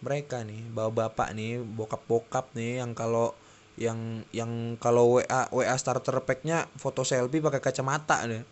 Mereka 0.02 0.42
nih 0.42 0.66
bawa 0.74 0.90
bapak 0.90 1.30
nih 1.36 1.62
bokap 1.62 2.02
bokap 2.10 2.50
nih 2.58 2.82
yang 2.82 2.92
kalau 2.98 3.34
yang 3.78 4.26
yang 4.34 4.76
kalau 4.82 5.18
WA 5.18 5.48
WA 5.54 5.76
starter 5.78 6.18
packnya 6.26 6.68
foto 6.76 7.06
selfie 7.08 7.40
pakai 7.40 7.62
kacamata 7.64 8.20
nih 8.28 8.44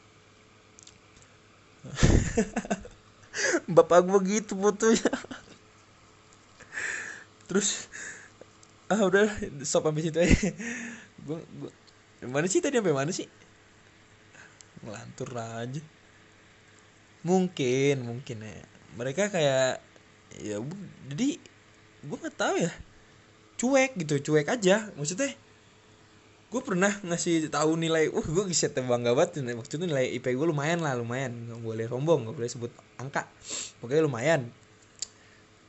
bapak 3.76 4.04
gua 4.04 4.20
gitu 4.22 4.54
fotonya. 4.54 5.10
Terus 7.48 7.90
ah 8.90 9.00
udah 9.06 9.26
stop 9.64 9.86
sampai 9.88 10.02
situ 10.02 10.18
aja. 10.20 10.34
Gue 11.24 11.38
gue 11.58 11.70
mana 12.28 12.46
sih 12.46 12.60
tadi 12.60 12.78
sampai 12.78 12.94
mana 12.94 13.10
sih? 13.10 13.26
Ngelantur 14.84 15.30
aja 15.36 15.82
mungkin 17.22 17.96
mungkin 18.04 18.36
ya. 18.44 18.64
Mereka 18.96 19.30
kayak 19.32 19.80
ya 20.40 20.56
jadi 21.10 21.28
gue 22.04 22.16
nggak 22.16 22.36
tahu 22.36 22.56
ya. 22.60 22.72
Cuek 23.60 23.92
gitu 24.00 24.32
cuek 24.32 24.48
aja. 24.48 24.88
Maksudnya 24.96 25.32
gue 26.50 26.60
pernah 26.66 26.90
ngasih 27.06 27.46
tahu 27.52 27.78
nilai 27.78 28.10
uh 28.10 28.26
gue 28.26 28.44
bisa 28.48 28.72
bangga 28.72 29.12
banget. 29.12 29.44
Waktu 29.54 29.72
itu 29.78 29.86
nilai 29.86 30.06
IP 30.16 30.32
gue 30.32 30.46
lumayan 30.48 30.80
lah 30.80 30.96
lumayan. 30.96 31.32
Nggak 31.48 31.60
boleh 31.60 31.86
sombong 31.86 32.20
nggak 32.26 32.36
boleh 32.36 32.50
sebut 32.50 32.72
angka. 32.96 33.28
Pokoknya 33.78 34.02
lumayan. 34.04 34.40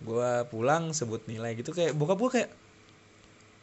Gue 0.01 0.31
pulang 0.49 0.95
sebut 0.95 1.21
nilai 1.27 1.53
gitu. 1.59 1.75
Kayak 1.75 1.93
bokap 1.93 2.17
gue 2.17 2.31
kayak 2.41 2.49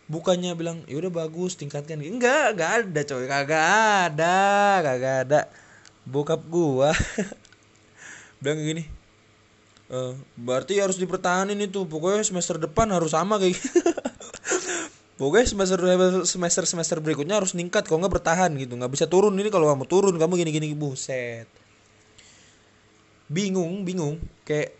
bukannya 0.09 0.57
bilang 0.57 0.81
ya 0.89 0.97
udah 1.01 1.13
bagus 1.13 1.57
tingkatkan. 1.57 2.01
Enggak 2.01 2.57
enggak 2.57 2.71
ada 2.85 3.01
coy. 3.05 3.25
Kagak 3.29 3.65
ada 4.13 4.37
kagak 4.85 5.17
ada. 5.29 5.41
Bokap 6.09 6.41
gua 6.49 6.97
bilang 8.39 8.59
gini 8.63 8.85
e, 9.89 9.99
berarti 10.39 10.79
harus 10.79 10.97
dipertahanin 11.01 11.59
itu. 11.59 11.85
Pokoknya 11.89 12.23
semester 12.23 12.61
depan 12.61 12.89
harus 12.93 13.13
sama 13.17 13.41
kayak 13.41 13.57
gitu. 13.57 13.69
pokoknya 15.21 15.47
semester 15.51 15.81
semester 16.23 16.65
semester 16.69 16.97
berikutnya 17.03 17.43
harus 17.43 17.57
ningkat 17.57 17.89
kalau 17.89 18.05
nggak 18.05 18.21
bertahan 18.21 18.55
gitu. 18.55 18.77
Nggak 18.77 18.93
bisa 18.93 19.05
turun. 19.11 19.35
Ini 19.35 19.51
kalau 19.51 19.67
kamu 19.73 19.85
turun 19.89 20.15
kamu 20.15 20.33
gini 20.45 20.51
gini 20.55 20.67
buset. 20.77 21.49
Bingung 23.29 23.83
bingung. 23.85 24.21
Kayak 24.45 24.77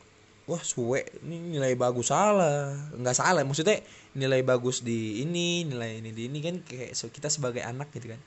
wah 0.49 0.65
suwe 0.65 1.05
ini 1.25 1.57
nilai 1.59 1.75
bagus 1.75 2.13
salah. 2.13 2.77
Nggak 2.95 3.17
salah 3.17 3.43
maksudnya 3.43 3.81
nilai 4.17 4.41
bagus 4.45 4.81
di 4.85 5.23
ini 5.25 5.69
nilai 5.69 6.01
ini 6.01 6.11
di 6.13 6.23
ini 6.31 6.39
kan 6.41 6.55
kayak 6.65 6.95
kita 6.95 7.29
sebagai 7.33 7.65
anak 7.65 7.91
gitu 7.97 8.15
kan. 8.15 8.21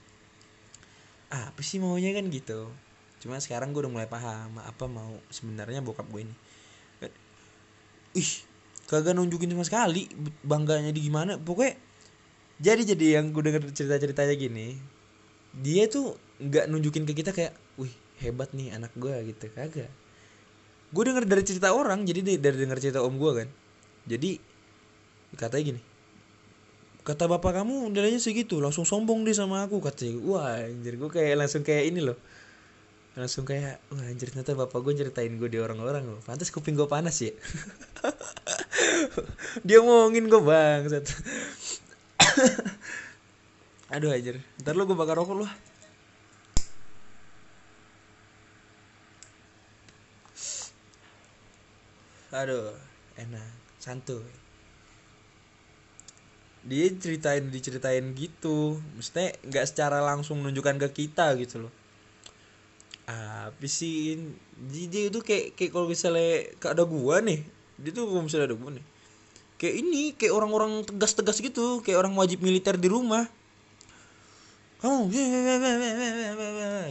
Apa 1.31 1.63
sih 1.63 1.79
maunya? 1.79 2.11
kan 2.11 2.27
gitu 2.27 2.67
cuma 3.21 3.37
sekarang 3.37 3.69
gue 3.69 3.85
udah 3.85 3.93
mulai 3.93 4.09
paham 4.09 4.57
apa 4.57 4.89
mau 4.89 5.13
sebenarnya 5.29 5.85
bokap 5.85 6.09
gue 6.09 6.25
ini. 6.25 6.35
Ih 8.17 8.31
kagak 8.89 9.15
nunjukin 9.15 9.53
sama 9.53 9.63
sekali 9.63 10.09
bangganya 10.41 10.89
di 10.89 11.05
gimana. 11.05 11.37
Pokoknya 11.37 11.77
jadi 12.57 12.81
jadi 12.97 13.05
yang 13.21 13.29
gue 13.29 13.41
denger 13.45 13.69
cerita 13.71 14.01
ceritanya 14.01 14.35
gini 14.35 14.77
dia 15.51 15.85
tuh 15.85 16.17
nggak 16.41 16.65
nunjukin 16.71 17.05
ke 17.05 17.13
kita 17.13 17.31
kayak 17.35 17.53
wih 17.77 17.93
hebat 18.19 18.49
nih 18.57 18.73
anak 18.73 18.91
gue 18.97 19.13
gitu. 19.31 19.47
Kagak. 19.53 19.93
Gue 20.91 21.03
denger 21.07 21.23
dari 21.29 21.43
cerita 21.45 21.71
orang 21.71 22.03
jadi 22.03 22.41
dari 22.41 22.57
denger 22.57 22.77
cerita 22.81 22.99
om 23.05 23.15
gue 23.15 23.31
kan. 23.45 23.47
Jadi 24.09 24.41
katanya 25.37 25.63
gini 25.77 25.81
kata 27.01 27.25
bapak 27.25 27.61
kamu 27.61 27.89
nilainya 27.89 28.21
segitu 28.21 28.61
langsung 28.61 28.85
sombong 28.85 29.25
deh 29.25 29.33
sama 29.33 29.65
aku 29.65 29.81
katanya. 29.81 30.21
Wah 30.21 30.61
anjir 30.61 31.01
gue 31.01 31.09
kayak 31.09 31.33
langsung 31.37 31.65
kayak 31.65 31.89
ini 31.89 32.01
loh 32.05 32.17
langsung 33.11 33.43
kayak 33.43 33.83
wah 33.91 34.07
anjir 34.07 34.31
ternyata 34.31 34.55
bapak 34.55 34.79
gue 34.87 34.95
ceritain 34.95 35.35
gue 35.35 35.49
di 35.51 35.59
orang-orang 35.59 36.07
loh. 36.07 36.23
Pantas 36.23 36.47
kuping 36.47 36.79
gue 36.79 36.87
panas 36.87 37.19
ya. 37.19 37.35
Dia 39.67 39.83
ngomongin 39.83 40.31
gue 40.31 40.39
bang 40.39 40.87
aduh 43.93 44.15
anjir. 44.15 44.39
Ntar 44.63 44.79
lo 44.79 44.87
gue 44.87 44.95
bakar 44.95 45.19
rokok 45.19 45.43
loh 45.43 45.51
aduh 52.31 52.71
enak. 53.19 53.51
Santuy. 53.75 54.23
Dia 56.63 56.87
ceritain 56.95 57.43
diceritain 57.51 58.15
gitu. 58.15 58.79
Maksudnya 58.95 59.35
nggak 59.43 59.67
secara 59.67 59.99
langsung 59.99 60.39
menunjukkan 60.39 60.79
ke 60.87 61.03
kita 61.03 61.35
gitu 61.35 61.67
loh 61.67 61.80
apa 63.11 63.65
sih 63.67 64.17
jadi 64.57 65.11
itu 65.11 65.19
kayak 65.19 65.57
kayak 65.57 65.71
kalau 65.73 65.87
misalnya 65.89 66.47
ada 66.63 66.83
gua 66.87 67.19
nih 67.19 67.43
dia 67.81 67.91
tuh 67.91 68.07
kalau 68.07 68.23
misalnya 68.23 68.53
ada 68.53 68.57
gua 68.57 68.71
nih 68.77 68.85
kayak 69.61 69.77
ini 69.77 70.17
kayak 70.17 70.33
orang-orang 70.33 70.81
tegas-tegas 70.81 71.37
gitu 71.37 71.85
kayak 71.85 72.01
orang 72.01 72.17
wajib 72.17 72.41
militer 72.41 72.81
di 72.81 72.89
rumah. 72.89 73.29
Kamu 74.81 75.13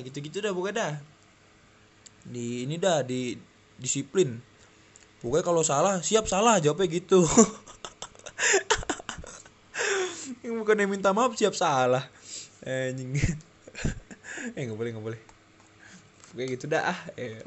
gitu-gitu 0.06 0.38
dah 0.38 0.54
bukan 0.54 0.78
dah. 0.78 0.94
Di 2.22 2.62
ini 2.62 2.78
dah 2.78 3.02
di 3.02 3.34
disiplin. 3.74 4.38
Pokoknya 5.18 5.42
kalau 5.42 5.66
salah 5.66 5.98
siap 5.98 6.30
salah 6.30 6.62
jawabnya 6.62 7.02
gitu. 7.02 7.26
Yang 10.46 10.54
bukan 10.62 10.78
yang 10.78 10.90
minta 10.94 11.10
maaf 11.10 11.34
siap 11.34 11.58
salah. 11.58 12.06
Anjing. 12.62 13.18
Eh 14.56 14.64
nggak 14.64 14.78
boleh 14.78 14.90
nggak 14.96 15.04
boleh 15.04 15.29
kayak 16.34 16.48
gitu 16.58 16.64
dah 16.70 16.94
ah 16.94 17.00
eh 17.18 17.42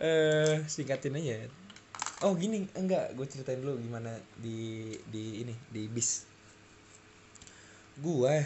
uh, 0.00 0.54
singkatin 0.64 1.16
aja. 1.16 1.48
Oh 2.24 2.36
gini 2.36 2.68
enggak 2.76 3.16
gue 3.16 3.26
ceritain 3.28 3.60
dulu 3.60 3.80
gimana 3.80 4.16
di 4.36 4.96
di 5.08 5.44
ini 5.44 5.54
di 5.72 5.88
bis. 5.88 6.24
Gue 8.00 8.44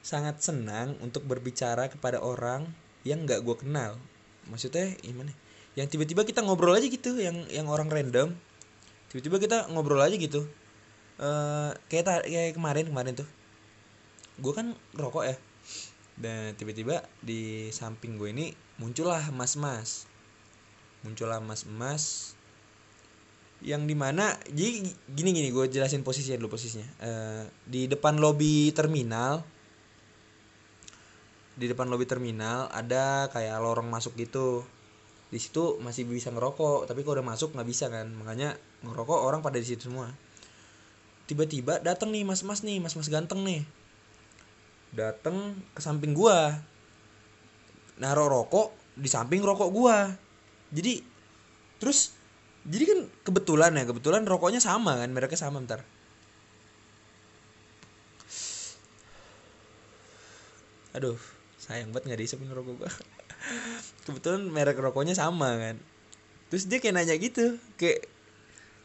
sangat 0.00 0.40
senang 0.40 0.96
untuk 1.04 1.24
berbicara 1.28 1.88
kepada 1.92 2.20
orang 2.20 2.68
yang 3.04 3.24
nggak 3.24 3.44
gue 3.44 3.56
kenal. 3.56 4.00
Maksudnya 4.48 4.96
gimana? 5.00 5.32
Yang 5.76 5.96
tiba-tiba 5.96 6.24
kita 6.24 6.40
ngobrol 6.44 6.76
aja 6.76 6.88
gitu 6.88 7.16
yang 7.20 7.44
yang 7.52 7.68
orang 7.68 7.88
random. 7.88 8.36
Tiba-tiba 9.12 9.36
kita 9.40 9.58
ngobrol 9.72 10.00
aja 10.00 10.16
gitu. 10.16 10.48
Uh, 11.20 11.76
kayak 11.92 12.24
kayak 12.24 12.56
kemarin 12.56 12.88
kemarin 12.88 13.12
tuh. 13.16 13.28
Gue 14.40 14.56
kan 14.56 14.72
rokok 14.96 15.24
ya 15.28 15.36
dan 16.20 16.52
tiba-tiba 16.52 17.00
di 17.24 17.72
samping 17.72 18.20
gue 18.20 18.28
ini 18.30 18.46
muncullah 18.76 19.32
mas-mas. 19.32 20.04
Muncullah 21.00 21.40
mas-mas 21.40 22.36
yang 23.60 23.84
di 23.84 23.92
mana 23.92 24.40
jadi 24.48 24.84
gini 25.12 25.30
gini 25.36 25.48
gue 25.52 25.68
jelasin 25.72 26.04
posisinya 26.04 26.36
dulu 26.44 26.60
posisinya. 26.60 26.88
Uh, 27.00 27.44
di 27.64 27.88
depan 27.88 28.20
lobi 28.20 28.68
terminal 28.76 29.40
di 31.56 31.68
depan 31.68 31.92
lobi 31.92 32.08
terminal 32.08 32.68
ada 32.72 33.28
kayak 33.32 33.56
lorong 33.60 33.88
masuk 33.88 34.16
gitu. 34.20 34.64
Di 35.32 35.38
situ 35.40 35.80
masih 35.80 36.04
bisa 36.04 36.28
ngerokok 36.28 36.84
tapi 36.84 37.00
kalau 37.00 37.20
udah 37.20 37.28
masuk 37.32 37.56
nggak 37.56 37.68
bisa 37.68 37.88
kan. 37.88 38.12
Makanya 38.12 38.60
ngerokok 38.84 39.24
orang 39.24 39.40
pada 39.40 39.56
di 39.56 39.64
situ 39.64 39.88
semua. 39.88 40.12
Tiba-tiba 41.24 41.80
datang 41.80 42.12
nih 42.12 42.28
mas-mas 42.28 42.60
nih 42.60 42.76
mas-mas 42.76 43.08
ganteng 43.08 43.40
nih 43.40 43.64
datang 44.94 45.58
ke 45.74 45.80
samping 45.82 46.12
gua. 46.14 46.58
Naruh 48.00 48.28
rokok 48.30 48.74
di 48.96 49.06
samping 49.06 49.42
rokok 49.42 49.70
gua. 49.70 50.10
Jadi 50.70 51.02
terus 51.80 52.14
jadi 52.68 52.84
kan 52.84 53.00
kebetulan 53.24 53.72
ya 53.72 53.88
kebetulan 53.88 54.22
rokoknya 54.28 54.60
sama 54.60 55.00
kan 55.00 55.10
mereka 55.10 55.34
sama 55.38 55.62
bentar. 55.62 55.80
Aduh 60.94 61.18
sayang 61.60 61.94
banget 61.94 62.14
nggak 62.14 62.20
diisepin 62.20 62.50
rokok 62.50 62.84
gua. 62.84 62.90
Kebetulan 64.04 64.42
merek 64.50 64.76
rokoknya 64.76 65.16
sama 65.16 65.56
kan. 65.56 65.76
Terus 66.50 66.66
dia 66.66 66.82
kayak 66.82 66.98
nanya 66.98 67.14
gitu 67.16 67.56
kayak 67.78 68.10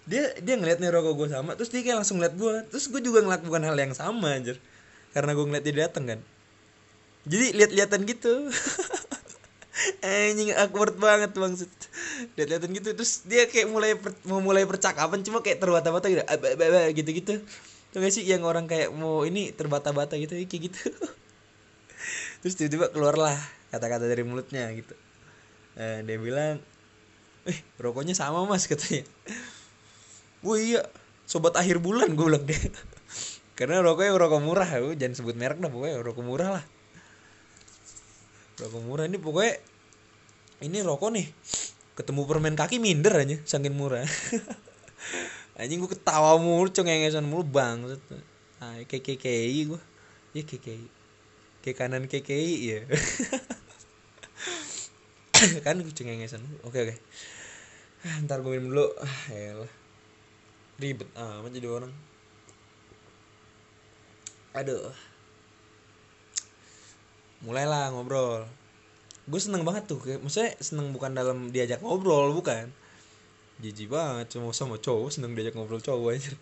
dia 0.05 0.37
dia 0.37 0.53
ngeliat 0.53 0.77
nih 0.77 0.93
rokok 0.93 1.17
gue 1.17 1.27
sama 1.33 1.57
terus 1.57 1.73
dia 1.73 1.81
kayak 1.81 2.05
langsung 2.05 2.21
ngeliat 2.21 2.37
gue 2.37 2.55
terus 2.69 2.85
gue 2.93 3.01
juga 3.01 3.25
ngelakukan 3.25 3.61
hal 3.65 3.73
yang 3.73 3.93
sama 3.97 4.37
anjir 4.37 4.61
karena 5.15 5.31
gue 5.31 5.45
ngeliat 5.47 5.63
dia 5.63 5.75
dateng 5.87 6.03
kan? 6.11 6.19
Jadi 7.23 7.55
lihat-lihatan 7.55 8.03
gitu. 8.03 8.51
Anjing 10.03 10.51
awkward 10.59 10.99
banget 10.99 11.31
maksud. 11.31 11.71
Lihat-lihatan 12.35 12.69
gitu 12.75 12.89
terus 12.91 13.23
dia 13.23 13.47
kayak 13.47 13.71
mulai 13.71 13.95
per, 13.95 14.11
mau 14.27 14.43
mulai 14.43 14.67
percakapan 14.67 15.23
cuma 15.23 15.39
kayak 15.39 15.63
terbata-bata 15.63 16.11
gitu. 16.11 16.23
Gitu-gitu. 16.91 17.33
Tuh 17.95 17.97
gak 18.03 18.11
sih 18.11 18.27
yang 18.27 18.43
orang 18.43 18.67
kayak 18.67 18.91
mau 18.91 19.23
ini 19.23 19.55
terbata-bata 19.55 20.19
gitu 20.19 20.35
kayak 20.35 20.61
gitu. 20.67 20.91
Terus 22.43 22.59
tiba-tiba 22.59 22.91
keluarlah 22.91 23.39
kata-kata 23.71 24.05
dari 24.05 24.27
mulutnya 24.27 24.67
gitu. 24.75 24.93
Nah, 25.79 26.03
dia 26.03 26.17
bilang 26.19 26.59
eh 27.47 27.59
rokoknya 27.79 28.11
sama 28.11 28.43
mas 28.43 28.67
katanya. 28.67 29.07
Wah 30.43 30.59
iya 30.67 30.83
sobat 31.23 31.55
akhir 31.55 31.79
bulan 31.79 32.13
gue 32.13 32.27
bilang. 32.27 32.43
deh 32.43 32.63
karena 33.55 33.79
rokoknya 33.79 34.19
rokok 34.19 34.41
murah 34.43 34.67
lu 34.83 34.91
jangan 34.99 35.15
sebut 35.15 35.35
merek 35.39 35.63
dah 35.63 35.71
pokoknya 35.71 36.03
rokok 36.03 36.23
murah 36.27 36.59
lah. 36.59 36.65
Rokok 38.59 38.81
murah 38.83 39.07
ini 39.07 39.15
pokoknya 39.15 39.53
ini 40.59 40.77
rokok 40.83 41.09
nih 41.15 41.27
ketemu 41.95 42.21
permen 42.27 42.59
kaki 42.59 42.83
minder 42.83 43.15
aja 43.15 43.39
saking 43.47 43.71
murah. 43.71 44.03
Anjing 45.59 45.79
gue 45.79 45.87
ketawa 45.87 46.35
mulu 46.35 46.67
cengengesan 46.67 47.23
mulu 47.23 47.47
bang 47.47 47.79
ah 48.59 48.75
kayak 48.91 49.23
kayak 49.23 49.71
gue 49.71 49.81
ya 50.35 50.43
kayak 50.43 50.91
kayak 51.63 51.75
kanan 51.79 52.11
kayak 52.11 52.27
ya 52.59 52.83
kan 55.63 55.79
gue 55.79 55.95
cengengesan 55.95 56.43
oke 56.67 56.75
oke. 56.75 56.95
Ntar 58.27 58.43
gue 58.43 58.51
minum 58.51 58.75
dulu. 58.75 58.87
Ah 58.99 59.19
elah. 59.31 59.71
Ribet 60.75 61.07
amat 61.15 61.55
jadi 61.55 61.71
orang 61.71 61.95
aduh. 64.55 64.89
Mulailah 67.43 67.91
ngobrol. 67.93 68.47
Gue 69.27 69.41
seneng 69.43 69.67
banget 69.67 69.85
tuh 69.91 69.99
kayak 69.99 70.23
maksudnya 70.23 70.55
seneng 70.63 70.95
bukan 70.95 71.11
dalam 71.13 71.51
diajak 71.53 71.83
ngobrol 71.83 72.31
bukan. 72.31 72.71
Jijik 73.59 73.91
banget 73.91 74.31
cuma 74.35 74.55
sama 74.55 74.79
cowok 74.79 75.13
seneng 75.13 75.35
diajak 75.35 75.53
ngobrol 75.55 75.83
cowok 75.83 76.09
aja 76.15 76.33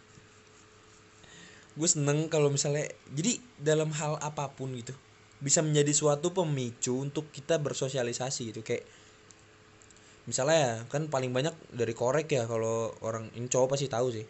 gue 1.74 1.90
seneng 1.90 2.30
kalau 2.30 2.54
misalnya 2.54 2.86
jadi 3.10 3.42
dalam 3.58 3.90
hal 3.98 4.22
apa 4.22 4.54
pun 4.54 4.70
gitu 4.78 4.94
bisa 5.42 5.66
menjadi 5.66 5.90
suatu 5.90 6.30
pemicu 6.30 7.02
untuk 7.02 7.34
kita 7.34 7.58
bersosialisasi 7.58 8.54
gitu 8.54 8.62
kayak 8.62 8.86
misalnya 10.30 10.56
ya 10.56 10.74
kan 10.88 11.10
paling 11.10 11.34
banyak 11.34 11.52
dari 11.74 11.92
korek 11.98 12.30
ya 12.32 12.46
kalau 12.46 12.94
orang 13.04 13.28
ini 13.36 13.52
cowok 13.52 13.76
pasti 13.76 13.92
tahu 13.92 14.08
sih. 14.14 14.24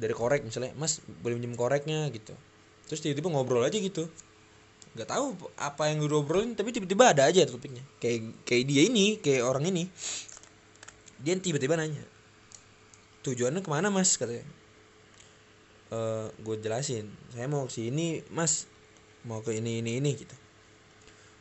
Dari 0.00 0.10
korek 0.16 0.42
misalnya 0.42 0.72
mas 0.74 1.04
boleh 1.22 1.36
minjem 1.36 1.54
koreknya 1.54 2.08
gitu 2.10 2.34
terus 2.90 3.06
tiba-tiba 3.06 3.30
ngobrol 3.30 3.62
aja 3.62 3.78
gitu. 3.78 4.10
Nggak 4.98 5.14
tahu 5.14 5.38
apa 5.54 5.86
yang 5.86 6.02
gue 6.02 6.10
obrolin 6.10 6.58
tapi 6.58 6.74
tiba-tiba 6.74 7.14
ada 7.14 7.30
aja 7.30 7.46
topiknya. 7.46 7.86
Kayak 8.02 8.34
kayak 8.42 8.66
dia 8.66 8.82
ini 8.90 9.22
kayak 9.22 9.46
orang 9.46 9.70
ini. 9.70 9.86
Dia 11.22 11.38
tiba-tiba 11.38 11.78
nanya 11.78 12.02
tujuannya 13.22 13.62
ke 13.62 13.70
mana 13.70 13.94
mas? 13.94 14.18
katanya. 14.18 14.42
E, 15.94 15.98
gue 16.34 16.56
jelasin 16.58 17.06
saya 17.30 17.46
mau 17.46 17.70
ke 17.70 17.78
sini 17.78 18.26
mas. 18.34 18.66
Mau 19.22 19.38
ke 19.38 19.54
ini 19.54 19.78
ini 19.78 20.02
ini 20.02 20.10
gitu. 20.18 20.34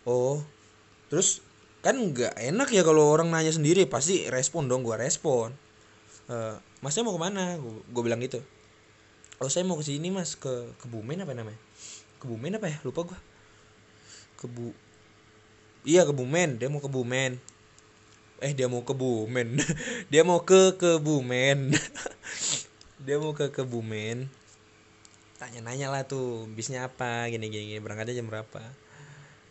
Oh 0.06 0.46
terus 1.10 1.42
kan 1.82 1.98
nggak 1.98 2.38
enak 2.38 2.70
ya 2.70 2.86
kalau 2.86 3.10
orang 3.10 3.34
nanya 3.34 3.50
sendiri 3.50 3.90
pasti 3.90 4.30
respon 4.30 4.70
dong 4.70 4.86
gue 4.86 4.94
respon. 4.94 5.50
Uh, 6.30 6.62
masnya 6.86 7.02
mau 7.02 7.18
ke 7.18 7.22
mana? 7.26 7.58
Gue 7.90 8.06
bilang 8.06 8.22
gitu 8.22 8.38
oh 9.40 9.50
saya 9.52 9.64
mau 9.64 9.80
ke 9.80 9.88
sini 9.88 10.12
mas 10.12 10.36
ke 10.36 10.76
kebumen 10.84 11.24
apa 11.24 11.34
namanya? 11.36 11.60
Kebumen 12.20 12.60
apa 12.60 12.68
ya? 12.68 12.78
Lupa 12.84 13.08
gue 13.08 13.20
kebu 14.40 14.72
iya 15.84 16.08
kebumen. 16.08 16.60
Dia 16.60 16.68
mau 16.72 16.84
kebumen 16.84 17.40
eh 18.40 18.56
dia 18.56 18.72
mau 18.72 18.88
kebumen 18.88 19.60
dia 20.12 20.24
mau 20.24 20.44
ke 20.44 20.76
kebumen. 20.80 21.72
Dia 23.00 23.16
mau 23.16 23.32
ke 23.32 23.48
kebumen. 23.48 24.28
Tanya-nanya 25.40 25.88
lah 25.88 26.04
tuh 26.04 26.52
bisnya 26.52 26.92
apa 26.92 27.32
gini 27.32 27.48
gini 27.48 27.80
berangkatnya 27.80 28.20
jam 28.20 28.28
berapa. 28.28 28.60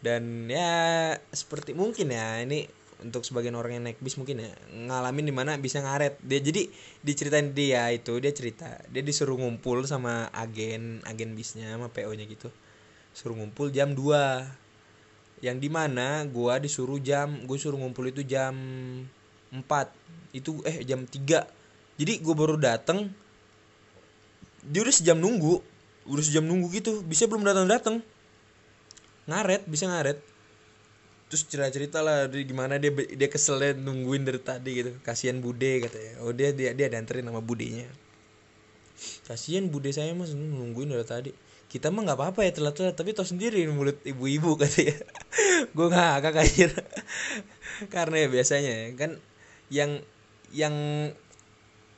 Dan 0.04 0.52
ya 0.52 1.16
seperti 1.32 1.72
mungkin 1.72 2.12
ya 2.12 2.44
ini 2.44 2.68
untuk 2.98 3.22
sebagian 3.22 3.54
orang 3.54 3.78
yang 3.78 3.84
naik 3.86 4.02
bis 4.02 4.18
mungkin 4.18 4.42
ya 4.42 4.50
ngalamin 4.74 5.30
di 5.30 5.34
mana 5.34 5.54
bisa 5.54 5.78
ngaret. 5.78 6.18
Dia 6.22 6.42
jadi 6.42 6.66
diceritain 7.02 7.54
dia 7.54 7.90
itu 7.94 8.18
dia 8.18 8.34
cerita 8.34 8.78
dia 8.90 9.02
disuruh 9.02 9.38
ngumpul 9.38 9.86
sama 9.86 10.26
agen 10.34 11.02
agen 11.06 11.38
bisnya 11.38 11.74
sama 11.74 11.90
PO 11.90 12.10
nya 12.18 12.26
gitu. 12.26 12.50
Suruh 13.14 13.38
ngumpul 13.38 13.70
jam 13.70 13.94
2 13.94 15.46
yang 15.46 15.62
di 15.62 15.70
mana 15.70 16.26
gua 16.26 16.58
disuruh 16.58 16.98
jam 16.98 17.46
gue 17.46 17.58
suruh 17.58 17.78
ngumpul 17.78 18.10
itu 18.10 18.26
jam 18.26 18.54
4 19.54 19.62
itu 20.34 20.58
eh 20.66 20.82
jam 20.82 21.06
3 21.06 21.46
jadi 21.98 22.12
gue 22.18 22.34
baru 22.34 22.58
dateng 22.58 23.10
dia 24.66 24.82
udah 24.82 24.94
sejam 24.94 25.18
nunggu 25.18 25.62
udah 26.08 26.24
sejam 26.24 26.42
nunggu 26.42 26.72
gitu. 26.74 27.04
Bisa 27.06 27.30
belum 27.30 27.46
datang 27.46 27.70
datang 27.70 27.96
ngaret 29.28 29.62
bisa 29.68 29.84
ngaret 29.86 30.18
terus 31.28 31.44
cerita 31.44 31.68
cerita 31.68 31.98
lah 32.00 32.24
gimana 32.32 32.80
dia 32.80 32.88
dia 32.92 33.28
keselnya 33.28 33.76
nungguin 33.76 34.24
dari 34.24 34.40
tadi 34.40 34.70
gitu. 34.80 34.90
Kasihan 35.04 35.38
bude 35.44 35.84
katanya. 35.84 36.12
Oh 36.24 36.32
dia 36.32 36.50
dia 36.56 36.72
dia 36.72 36.88
dianterin 36.88 37.28
nama 37.28 37.44
budenya. 37.44 37.88
Kasihan 39.28 39.68
bude 39.68 39.92
saya 39.92 40.16
mas 40.16 40.32
nungguin 40.32 40.88
dari 40.90 41.04
tadi. 41.04 41.30
Kita 41.68 41.92
mah 41.92 42.00
nggak 42.08 42.18
apa-apa 42.18 42.40
ya 42.48 42.52
telat 42.56 42.74
telat 42.80 42.96
tapi 42.96 43.12
tau 43.12 43.28
sendiri 43.28 43.60
mulut 43.68 44.00
ibu-ibu 44.08 44.56
katanya. 44.60 44.96
Gue 45.76 45.86
ngakak 45.92 46.34
aja. 46.40 46.66
Karena 47.92 48.24
ya 48.24 48.28
biasanya 48.32 48.72
ya, 48.72 48.88
kan 48.96 49.10
yang 49.68 50.00
yang 50.48 50.74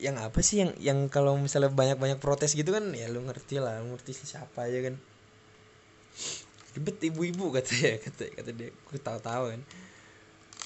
yang 0.01 0.17
apa 0.17 0.41
sih 0.41 0.65
yang 0.65 0.71
yang 0.81 0.99
kalau 1.07 1.37
misalnya 1.37 1.71
banyak 1.71 1.95
banyak 2.01 2.19
protes 2.19 2.57
gitu 2.57 2.73
kan 2.73 2.89
ya 2.97 3.05
lu 3.07 3.21
ngerti 3.21 3.61
lah 3.61 3.79
ngerti 3.85 4.17
siapa 4.17 4.65
aja 4.65 4.91
kan 4.91 4.95
ribet 6.77 6.97
ibu-ibu 7.03 7.51
katanya 7.55 7.99
kata 8.05 8.23
kata 8.35 8.49
dia. 8.55 8.69
Gue 8.71 8.99
tahu-tahu 8.99 9.43
kan. 9.55 9.61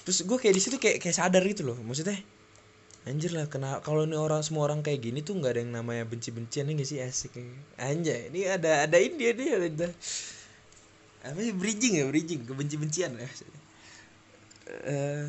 Terus 0.06 0.18
gue 0.26 0.38
kayak 0.38 0.56
di 0.56 0.62
situ 0.62 0.78
kayak 0.78 0.98
kayak 1.02 1.16
sadar 1.16 1.42
gitu 1.46 1.66
loh. 1.66 1.78
Maksudnya 1.82 2.18
anjir 3.06 3.38
lah 3.38 3.46
kena 3.46 3.86
kalau 3.86 4.10
ini 4.10 4.18
orang 4.18 4.42
semua 4.42 4.66
orang 4.66 4.82
kayak 4.82 4.98
gini 4.98 5.22
tuh 5.22 5.38
nggak 5.38 5.54
ada 5.54 5.62
yang 5.62 5.74
namanya 5.78 6.10
benci-bencian 6.10 6.66
nih 6.66 6.74
gak 6.82 6.88
sih? 6.90 6.98
Asik. 7.02 7.38
Anjay 7.78 8.34
ini 8.34 8.50
ada 8.50 8.90
ada 8.90 8.98
ini 8.98 9.34
nih 9.34 9.50
ada 9.74 9.88
apa 11.26 11.40
sih? 11.42 11.54
Bridging 11.54 12.02
ya? 12.02 12.06
Bridging 12.10 12.46
ke 12.46 12.54
benci-bencian 12.54 13.14
ya 13.18 13.30
uh, 14.70 15.26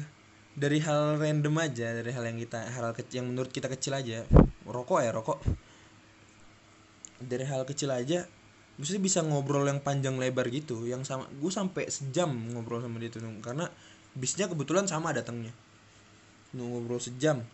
dari 0.56 0.78
hal 0.80 1.20
random 1.20 1.54
aja 1.60 1.92
dari 1.92 2.10
hal 2.12 2.24
yang 2.24 2.38
kita 2.40 2.64
hal 2.72 2.96
kecil 2.96 3.14
yang 3.22 3.26
menurut 3.28 3.52
kita 3.52 3.68
kecil 3.68 3.92
aja. 3.92 4.24
Rokok 4.64 5.00
ya 5.04 5.10
rokok. 5.12 5.38
Dari 7.20 7.44
hal 7.48 7.64
kecil 7.64 7.92
aja 7.92 8.24
maksudnya 8.76 9.02
bisa 9.02 9.24
ngobrol 9.24 9.64
yang 9.64 9.80
panjang 9.80 10.20
lebar 10.20 10.52
gitu 10.52 10.84
yang 10.84 11.00
sama 11.00 11.24
gue 11.32 11.48
sampai 11.48 11.88
sejam 11.88 12.28
ngobrol 12.52 12.84
sama 12.84 13.00
dia 13.00 13.08
tuh 13.08 13.24
karena 13.40 13.72
bisnya 14.16 14.48
kebetulan 14.48 14.88
sama 14.88 15.12
datangnya. 15.12 15.52
Ngobrol 16.56 16.98
sejam. 16.98 17.44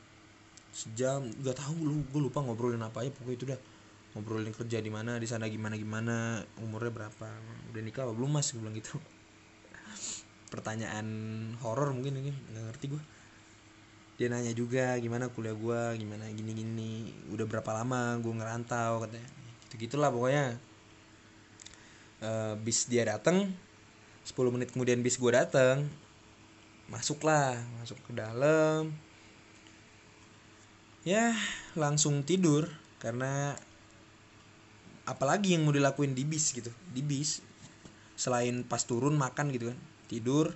Sejam 0.72 1.26
gak 1.42 1.58
tahu 1.58 1.76
lu 1.82 2.06
gue 2.08 2.20
lupa 2.22 2.40
ngobrolin 2.40 2.80
apa 2.80 3.02
aja 3.02 3.10
pokoknya 3.12 3.36
itu 3.36 3.44
dah. 3.50 3.60
Ngobrolin 4.14 4.54
kerja 4.54 4.78
di 4.78 4.88
mana 4.88 5.18
di 5.18 5.26
sana 5.26 5.50
gimana 5.50 5.74
gimana 5.74 6.40
umurnya 6.62 6.92
berapa 6.94 7.26
udah 7.74 7.82
nikah 7.82 8.06
apa 8.06 8.14
belum 8.14 8.38
mas? 8.38 8.54
Gue 8.54 8.62
bilang 8.62 8.78
gitu. 8.78 8.96
Pertanyaan 10.54 11.06
horor 11.60 11.92
mungkin 11.92 12.22
ini 12.22 12.30
nggak 12.30 12.64
ngerti 12.72 12.86
gue 12.94 13.04
dia 14.20 14.28
nanya 14.28 14.54
juga 14.54 14.94
gimana 15.02 15.32
kuliah 15.32 15.56
gue 15.56 15.98
gimana 15.98 16.28
gini 16.30 16.52
gini 16.54 16.92
udah 17.34 17.42
berapa 17.48 17.70
lama 17.74 18.22
gue 18.22 18.32
ngerantau? 18.32 19.02
katanya. 19.02 19.28
Gitu 19.66 19.74
gitulah 19.88 20.14
pokoknya 20.14 20.62
uh, 22.22 22.54
bis 22.56 22.86
dia 22.86 23.04
dateng 23.04 23.50
10 24.24 24.54
menit 24.54 24.70
kemudian 24.70 25.02
bis 25.02 25.18
gue 25.18 25.34
dateng 25.34 25.90
masuklah 26.86 27.58
masuk 27.80 27.98
ke 28.06 28.12
dalam. 28.14 28.94
Ya 31.02 31.34
langsung 31.74 32.22
tidur 32.22 32.70
karena 33.02 33.58
apalagi 35.02 35.58
yang 35.58 35.66
mau 35.66 35.74
dilakuin 35.74 36.14
di 36.14 36.22
bis 36.22 36.54
gitu 36.54 36.70
di 36.94 37.02
bis 37.02 37.42
selain 38.14 38.62
pas 38.62 38.86
turun 38.86 39.18
makan 39.18 39.50
gitu 39.50 39.74
kan 39.74 39.78
tidur 40.06 40.54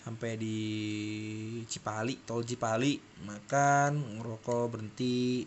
sampai 0.00 0.40
di 0.40 0.58
Cipali 1.68 2.24
tol 2.24 2.48
Cipali 2.48 2.96
makan 3.28 4.18
ngerokok 4.18 4.72
berhenti 4.72 5.44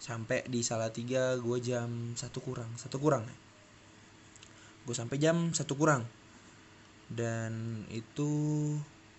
sampai 0.00 0.48
di 0.48 0.64
Salatiga 0.64 1.36
gue 1.36 1.58
jam 1.60 2.16
satu 2.16 2.40
kurang 2.40 2.72
satu 2.80 2.96
kurang 2.96 3.28
gue 4.88 4.96
sampai 4.96 5.20
jam 5.20 5.52
satu 5.52 5.76
kurang. 5.76 6.08
Dan 7.12 7.84
itu 7.92 8.32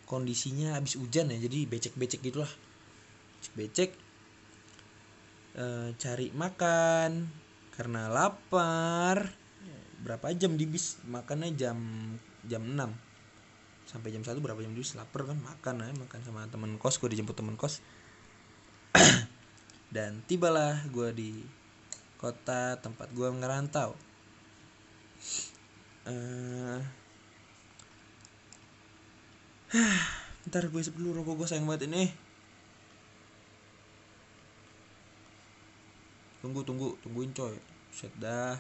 kondisinya 0.10 0.74
habis 0.74 0.98
hujan 0.98 1.30
ya 1.30 1.38
jadi 1.38 1.70
becek-becek 1.70 2.26
gitulah. 2.26 2.50
Becek 3.54 3.94
e, 5.54 5.94
cari 5.94 6.34
makan. 6.34 7.30
Karena 7.78 8.10
lapar 8.10 9.30
berapa 10.02 10.34
jam 10.34 10.58
di 10.58 10.66
bis? 10.66 10.98
Makannya 11.06 11.54
jam 11.54 11.78
jam 12.50 12.66
6 12.66 12.74
sampai 13.90 14.14
jam 14.14 14.22
satu 14.26 14.42
berapa 14.42 14.58
jam 14.58 14.74
di 14.74 14.82
bis? 14.82 14.98
Lapar 14.98 15.30
kan 15.30 15.38
makan 15.38 15.86
ya 15.86 15.94
makan 15.94 16.20
sama 16.26 16.50
temen 16.50 16.82
kos 16.82 16.98
gue 16.98 17.14
dijemput 17.14 17.38
temen 17.38 17.54
kos. 17.54 17.86
Dan 19.96 20.26
tibalah 20.26 20.82
gue 20.90 21.14
di 21.14 21.32
kota 22.18 22.76
tempat 22.82 23.14
gue 23.16 23.30
ngerantau 23.32 24.10
uh, 26.10 26.80
ntar 30.50 30.66
gue 30.66 30.82
isep 30.82 30.98
dulu 30.98 31.22
rokok 31.22 31.46
gue 31.46 31.48
sayang 31.48 31.70
banget 31.70 31.86
ini. 31.86 32.10
Tunggu 36.42 36.66
tunggu 36.66 36.98
tungguin 37.06 37.30
coy. 37.38 37.54
Set 37.94 38.10
dah. 38.18 38.58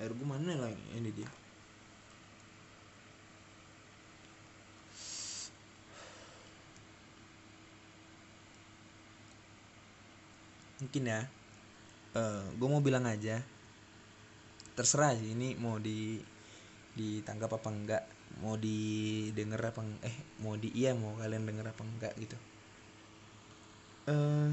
Air 0.00 0.10
gue 0.10 0.26
mana 0.26 0.56
lagi 0.58 0.82
ini 0.98 1.10
dia? 1.14 1.30
Mungkin 10.82 11.02
ya. 11.06 11.20
Uh, 12.18 12.18
eh, 12.18 12.42
gue 12.58 12.66
mau 12.66 12.82
bilang 12.82 13.06
aja. 13.06 13.38
Terserah 14.74 15.14
sih 15.14 15.36
ini 15.36 15.54
mau 15.60 15.78
di 15.78 16.31
ditangkap 16.92 17.50
apa 17.56 17.68
enggak 17.72 18.02
mau 18.40 18.56
didengar 18.56 19.60
apa 19.60 19.84
eh 20.04 20.16
mau 20.40 20.56
di 20.56 20.72
iya 20.72 20.96
mau 20.96 21.12
kalian 21.20 21.44
denger 21.44 21.66
apa 21.72 21.82
enggak 21.84 22.12
gitu. 22.16 22.36
Uh, 24.02 24.50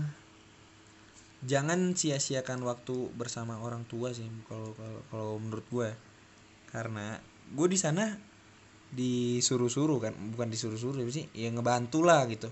jangan 1.42 1.96
sia-siakan 1.96 2.62
waktu 2.68 3.10
bersama 3.16 3.58
orang 3.58 3.88
tua 3.88 4.12
sih 4.12 4.28
kalau 4.46 4.76
kalau 4.76 5.00
kalau 5.10 5.32
menurut 5.40 5.66
gue 5.72 5.90
karena 6.70 7.18
gue 7.56 7.68
di 7.72 7.80
sana 7.80 8.14
disuruh-suruh 8.94 9.98
kan 10.02 10.14
bukan 10.34 10.50
disuruh-suruh 10.54 11.02
sih 11.10 11.32
ya 11.32 11.50
ngebantu 11.50 12.04
lah 12.04 12.28
gitu. 12.28 12.52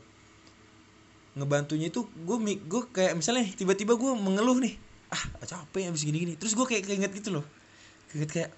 Ngebantunya 1.38 1.94
itu 1.94 2.08
gue 2.08 2.38
gue 2.66 2.82
kayak 2.90 3.14
misalnya 3.14 3.46
tiba-tiba 3.54 3.94
gue 3.94 4.12
mengeluh 4.18 4.58
nih 4.58 4.74
ah 5.14 5.24
capek 5.44 5.92
abis 5.92 6.08
gini-gini. 6.08 6.34
Terus 6.40 6.58
gue 6.58 6.66
kayak 6.66 6.88
keinget 6.88 7.12
gitu 7.14 7.30
loh. 7.38 7.46
Keinget 8.10 8.32
kayak 8.32 8.50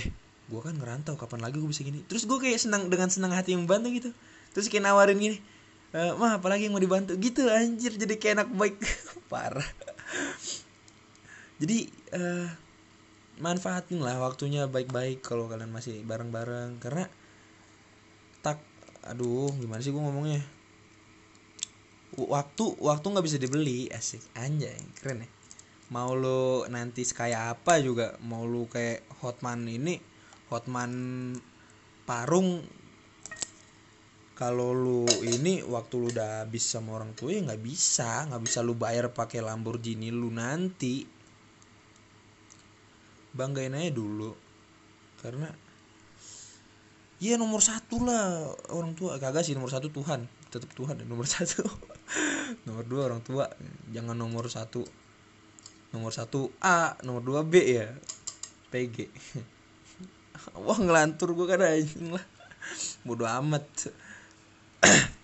eh 0.00 0.21
gue 0.50 0.60
kan 0.60 0.74
ngerantau 0.74 1.14
kapan 1.14 1.40
lagi 1.44 1.62
gue 1.62 1.70
bisa 1.70 1.86
gini. 1.86 2.02
Terus 2.06 2.26
gue 2.26 2.38
kayak 2.38 2.58
senang 2.58 2.90
dengan 2.90 3.12
senang 3.12 3.30
hati 3.30 3.54
membantu 3.54 3.92
gitu. 3.94 4.10
Terus 4.52 4.66
kayak 4.68 4.90
nawarin 4.90 5.18
gini 5.20 5.38
e, 5.92 6.00
mah 6.16 6.40
apalagi 6.40 6.66
yang 6.66 6.74
mau 6.74 6.82
dibantu? 6.82 7.14
Gitu 7.16 7.46
anjir 7.46 7.94
jadi 7.94 8.14
kayak 8.16 8.34
anak 8.42 8.48
baik. 8.56 8.76
Parah. 9.32 9.68
Jadi 11.62 11.86
uh, 12.10 12.48
manfaatin 13.38 14.02
lah 14.02 14.18
waktunya 14.18 14.66
baik-baik 14.66 15.22
kalau 15.22 15.46
kalian 15.46 15.70
masih 15.70 16.02
bareng-bareng. 16.02 16.82
Karena 16.82 17.06
tak 18.42 18.58
aduh 19.06 19.52
gimana 19.56 19.78
sih 19.78 19.94
gue 19.94 20.02
ngomongnya? 20.02 20.42
Waktu 22.18 22.76
waktu 22.82 23.06
nggak 23.06 23.26
bisa 23.30 23.38
dibeli. 23.38 23.86
Asik 23.94 24.24
anjay 24.34 24.80
keren 24.98 25.22
ya. 25.22 25.30
Mau 25.92 26.16
lu 26.16 26.64
nanti 26.72 27.04
kayak 27.04 27.60
apa 27.60 27.78
juga 27.84 28.16
mau 28.24 28.48
lu 28.48 28.64
kayak 28.64 29.04
hotman 29.20 29.68
ini 29.68 30.00
hotman 30.52 30.92
parung 32.04 32.60
kalau 34.42 34.74
lu 34.74 35.06
ini 35.22 35.62
waktu 35.62 35.94
lu 35.96 36.06
udah 36.10 36.42
habis 36.42 36.66
sama 36.66 36.98
orang 36.98 37.14
tua 37.14 37.30
ya 37.30 37.46
nggak 37.46 37.62
bisa 37.62 38.26
nggak 38.26 38.42
bisa 38.42 38.58
lu 38.64 38.74
bayar 38.74 39.12
pakai 39.14 39.38
Lamborghini 39.38 40.10
lu 40.10 40.34
nanti. 40.34 41.06
Banggain 43.32 43.72
aja 43.72 43.88
dulu 43.96 44.34
karena 45.24 45.48
ya 47.22 47.38
nomor 47.38 47.62
satu 47.62 48.02
lah 48.02 48.50
orang 48.74 48.98
tua. 48.98 49.16
Kagak 49.22 49.46
sih 49.46 49.54
nomor 49.54 49.70
satu 49.70 49.94
Tuhan 49.94 50.26
tetap 50.50 50.74
Tuhan 50.74 51.00
dan 51.00 51.06
nomor 51.06 51.24
satu. 51.38 51.62
Nomor 52.68 52.84
dua 52.84 53.02
orang 53.08 53.22
tua 53.22 53.46
jangan 53.94 54.18
nomor 54.18 54.50
satu. 54.50 54.82
Nomor 55.94 56.10
satu 56.10 56.50
A 56.60 56.98
nomor 57.06 57.22
dua 57.22 57.40
B 57.46 57.62
ya 57.62 57.94
PG 58.72 58.96
wah 60.66 60.78
ngelantur 60.78 61.32
gue 61.36 61.46
kan 61.48 61.60
anjing 61.62 62.12
lah. 62.12 62.24
Bodo 63.06 63.24
amat. 63.26 63.66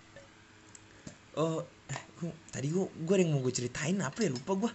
Oh 1.38 1.62
eh, 1.86 2.02
gua, 2.18 2.34
tadi 2.50 2.66
gue 2.66 2.82
gue 3.06 3.14
yang 3.14 3.30
mau 3.30 3.38
gue 3.38 3.54
ceritain 3.54 3.94
apa 4.02 4.26
ya? 4.26 4.34
Lupa 4.34 4.58
gue 4.58 4.66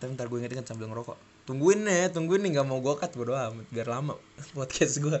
ntar 0.00 0.08
ntar 0.16 0.32
gue 0.32 0.40
inget-inget 0.40 0.64
sambil 0.64 0.88
ngerokok. 0.88 1.20
Tungguin 1.44 1.84
ya 1.84 2.08
tungguin 2.08 2.40
nih 2.48 2.56
nggak 2.56 2.64
mau 2.64 2.80
gue 2.80 2.96
cut 2.96 3.12
bodo 3.12 3.36
amat. 3.36 3.68
Biar 3.68 3.92
lama 3.92 4.16
podcast 4.56 5.04
gue 5.04 5.20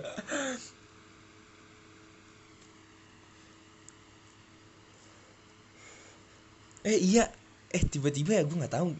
eh 6.88 6.96
iya. 7.04 7.28
Eh 7.68 7.84
tiba-tiba 7.84 8.40
ya 8.40 8.48
gue 8.48 8.56
nggak 8.56 8.72
tahu. 8.80 8.96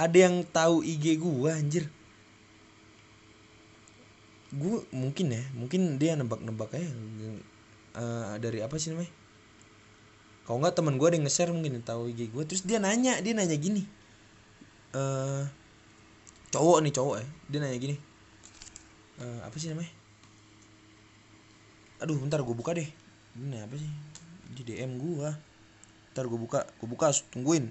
Ada 0.00 0.16
yang 0.24 0.40
tahu 0.48 0.80
IG 0.80 1.20
gue 1.20 1.50
anjir 1.52 1.84
gue 4.50 4.82
mungkin 4.90 5.26
ya 5.30 5.42
mungkin 5.54 5.96
dia 5.96 6.18
nebak-nebak 6.18 6.74
aja. 6.74 6.90
Uh, 7.90 8.38
dari 8.38 8.62
apa 8.62 8.78
sih 8.78 8.94
namanya? 8.94 9.10
Kalau 10.46 10.58
nggak 10.62 10.74
teman 10.74 10.98
gue 10.98 11.06
ada 11.06 11.16
yang 11.18 11.26
nge-share 11.26 11.50
mungkin 11.54 11.82
tahu 11.82 12.10
IG 12.10 12.30
gue 12.30 12.42
terus 12.46 12.62
dia 12.66 12.82
nanya 12.82 13.18
dia 13.22 13.34
nanya 13.34 13.54
gini. 13.54 13.86
Uh, 14.90 15.46
cowok 16.50 16.82
nih 16.82 16.92
cowok 16.94 17.16
ya. 17.22 17.26
Dia 17.50 17.58
nanya 17.62 17.78
gini. 17.78 17.96
Uh, 19.22 19.40
apa 19.46 19.54
sih 19.58 19.70
namanya? 19.70 19.92
Aduh 22.02 22.18
bentar 22.18 22.42
gue 22.42 22.56
buka 22.56 22.74
deh. 22.74 22.88
Ini 23.38 23.62
apa 23.62 23.74
sih? 23.78 23.90
Di 24.54 24.62
DM 24.66 24.98
gue 24.98 25.30
ntar 26.10 26.26
gue 26.26 26.38
buka 26.38 26.66
gue 26.82 26.88
buka 26.90 27.14
tungguin 27.30 27.70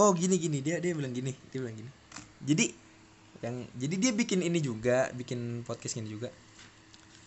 oh 0.00 0.10
gini 0.16 0.40
gini. 0.40 0.64
Dia 0.64 0.80
dia 0.80 0.96
bilang 0.96 1.12
gini. 1.12 1.36
Dia 1.52 1.58
bilang 1.60 1.76
gini. 1.76 1.90
Jadi 2.40 2.66
yang 3.44 3.68
jadi 3.76 3.94
dia 4.00 4.12
bikin 4.16 4.40
ini 4.40 4.58
juga 4.64 5.12
bikin 5.12 5.64
podcast 5.68 6.00
ini 6.00 6.08
juga. 6.08 6.32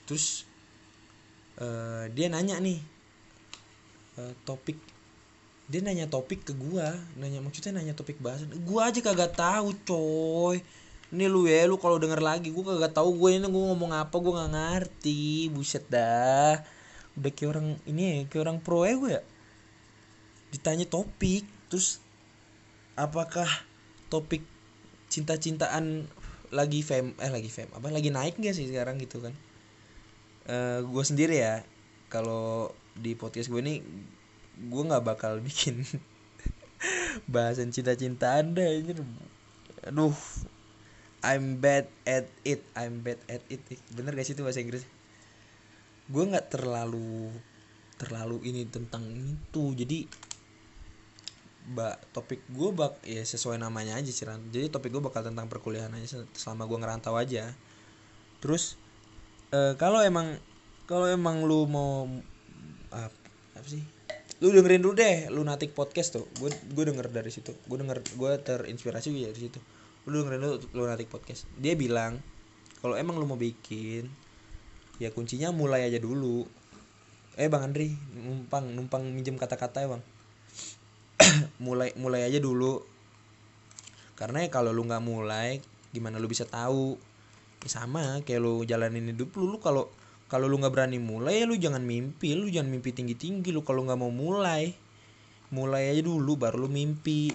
Terus 0.10 0.50
uh, 1.62 2.10
dia 2.10 2.28
nanya 2.34 2.58
nih 2.58 2.82
uh, 4.18 4.34
topik 4.46 4.78
dia 5.70 5.80
nanya 5.86 6.10
topik 6.10 6.44
ke 6.50 6.54
gua. 6.58 6.98
Nanya 7.22 7.40
maksudnya 7.46 7.78
nanya 7.78 7.94
topik 7.94 8.18
bahasan 8.18 8.50
gua 8.66 8.90
aja 8.90 9.00
kagak 9.06 9.38
tahu 9.38 9.78
coy. 9.86 10.58
Ini 11.14 11.30
lu 11.30 11.46
ya 11.46 11.70
lu 11.70 11.78
kalau 11.78 12.02
denger 12.02 12.26
lagi 12.26 12.50
gua 12.50 12.74
kagak 12.74 12.98
tahu 12.98 13.14
gue 13.22 13.38
ini 13.38 13.46
gua 13.46 13.70
ngomong 13.70 13.94
apa 13.94 14.16
gua 14.18 14.44
nggak 14.44 14.52
ngerti. 14.58 15.54
Buset 15.54 15.86
dah. 15.88 16.58
Udah 17.14 17.32
kayak 17.32 17.50
orang 17.54 17.68
ini 17.86 18.02
ya 18.02 18.14
kayak 18.26 18.42
orang 18.50 18.58
pro 18.60 18.84
ya 18.84 18.94
gue 18.98 19.12
ya. 19.14 19.22
Ditanya 20.50 20.86
topik 20.90 21.46
terus 21.70 22.03
apakah 22.94 23.48
topik 24.08 24.46
cinta-cintaan 25.10 26.06
lagi 26.54 26.86
fam 26.86 27.18
eh 27.18 27.32
lagi 27.34 27.50
fam 27.50 27.70
apa 27.74 27.90
lagi 27.90 28.14
naik 28.14 28.38
gak 28.38 28.54
sih 28.54 28.70
sekarang 28.70 29.02
gitu 29.02 29.22
kan? 29.22 29.34
Uh, 30.46 30.54
eh, 30.54 30.80
gue 30.86 31.04
sendiri 31.04 31.42
ya 31.42 31.66
kalau 32.14 32.70
di 32.94 33.18
podcast 33.18 33.50
gue 33.50 33.62
ini 33.64 33.82
gue 34.70 34.84
nggak 34.86 35.02
bakal 35.02 35.42
bikin 35.42 35.82
bahasan 37.34 37.74
cinta-cintaan 37.74 38.54
deh 38.54 38.86
ini 38.86 38.94
aduh 39.82 40.14
I'm 41.24 41.64
bad 41.64 41.88
at 42.04 42.28
it 42.44 42.62
I'm 42.76 43.02
bad 43.02 43.18
at 43.32 43.42
it. 43.48 43.64
Bener 43.96 44.12
gak 44.12 44.28
sih 44.28 44.36
itu 44.36 44.44
bahasa 44.44 44.60
Inggris? 44.60 44.84
Gue 46.12 46.28
nggak 46.28 46.52
terlalu 46.52 47.32
terlalu 47.96 48.44
ini 48.44 48.68
tentang 48.68 49.08
itu 49.08 49.72
jadi 49.72 50.04
mbak 51.64 51.96
topik 52.12 52.44
gue 52.52 52.70
bak 52.76 53.00
ya 53.08 53.24
sesuai 53.24 53.56
namanya 53.56 53.96
aja 53.96 54.12
sih 54.12 54.28
jadi 54.52 54.68
topik 54.68 54.92
gue 54.92 55.00
bakal 55.00 55.24
tentang 55.24 55.48
perkuliahan 55.48 55.96
aja 55.96 56.28
selama 56.36 56.68
gue 56.68 56.78
ngerantau 56.84 57.16
aja. 57.16 57.56
Terus 58.44 58.76
eh, 59.56 59.80
kalau 59.80 60.04
emang 60.04 60.36
kalau 60.84 61.08
emang 61.08 61.48
lu 61.48 61.64
mau 61.64 62.04
apa, 62.92 63.16
apa 63.56 63.68
sih? 63.68 63.80
Lu 64.44 64.52
dengerin 64.52 64.84
dulu 64.84 65.00
deh 65.00 65.32
lu 65.32 65.40
natik 65.48 65.72
podcast 65.72 66.20
tuh. 66.20 66.28
Gue 66.36 66.52
gue 66.52 66.84
denger 66.84 67.08
dari 67.08 67.32
situ. 67.32 67.56
Gue 67.64 67.80
denger 67.80 68.04
gue 68.04 68.32
terinspirasi 68.44 69.16
dari 69.16 69.40
situ. 69.40 69.64
Lu 70.12 70.20
dengerin 70.20 70.44
dulu 70.44 70.56
lu 70.76 70.84
natik 70.84 71.08
podcast. 71.08 71.48
Dia 71.56 71.80
bilang 71.80 72.20
kalau 72.84 73.00
emang 73.00 73.16
lu 73.16 73.24
mau 73.24 73.40
bikin 73.40 74.12
ya 75.00 75.16
kuncinya 75.16 75.56
mulai 75.56 75.88
aja 75.88 76.04
dulu. 76.04 76.44
Eh 77.40 77.48
bang 77.48 77.72
Andri 77.72 77.96
numpang 78.20 78.68
numpang 78.76 79.08
minjem 79.08 79.40
kata-kata 79.40 79.80
ya 79.80 79.90
bang 79.96 80.04
mulai 81.64 81.96
mulai 81.96 82.28
aja 82.28 82.44
dulu. 82.44 82.84
Karena 84.20 84.44
ya 84.44 84.50
kalau 84.52 84.76
lu 84.76 84.84
nggak 84.84 85.04
mulai 85.04 85.64
gimana 85.96 86.20
lu 86.20 86.28
bisa 86.28 86.44
tahu? 86.44 87.00
Ya 87.64 87.70
sama 87.72 88.20
kayak 88.28 88.44
lu 88.44 88.68
jalanin 88.68 89.16
hidup 89.16 89.32
lu. 89.40 89.56
Lu 89.56 89.58
kalau 89.64 89.88
kalau 90.28 90.52
lu 90.52 90.60
nggak 90.60 90.76
berani 90.76 91.00
mulai 91.00 91.40
ya 91.42 91.46
lu 91.48 91.56
jangan 91.56 91.80
mimpi. 91.80 92.36
Lu 92.36 92.52
jangan 92.52 92.68
mimpi 92.68 92.92
tinggi 92.92 93.16
tinggi 93.16 93.56
lu 93.56 93.64
kalau 93.64 93.88
nggak 93.88 93.96
mau 93.96 94.12
mulai 94.12 94.76
mulai 95.54 95.94
aja 95.94 96.04
dulu 96.04 96.36
baru 96.36 96.68
lu 96.68 96.70
mimpi. 96.70 97.32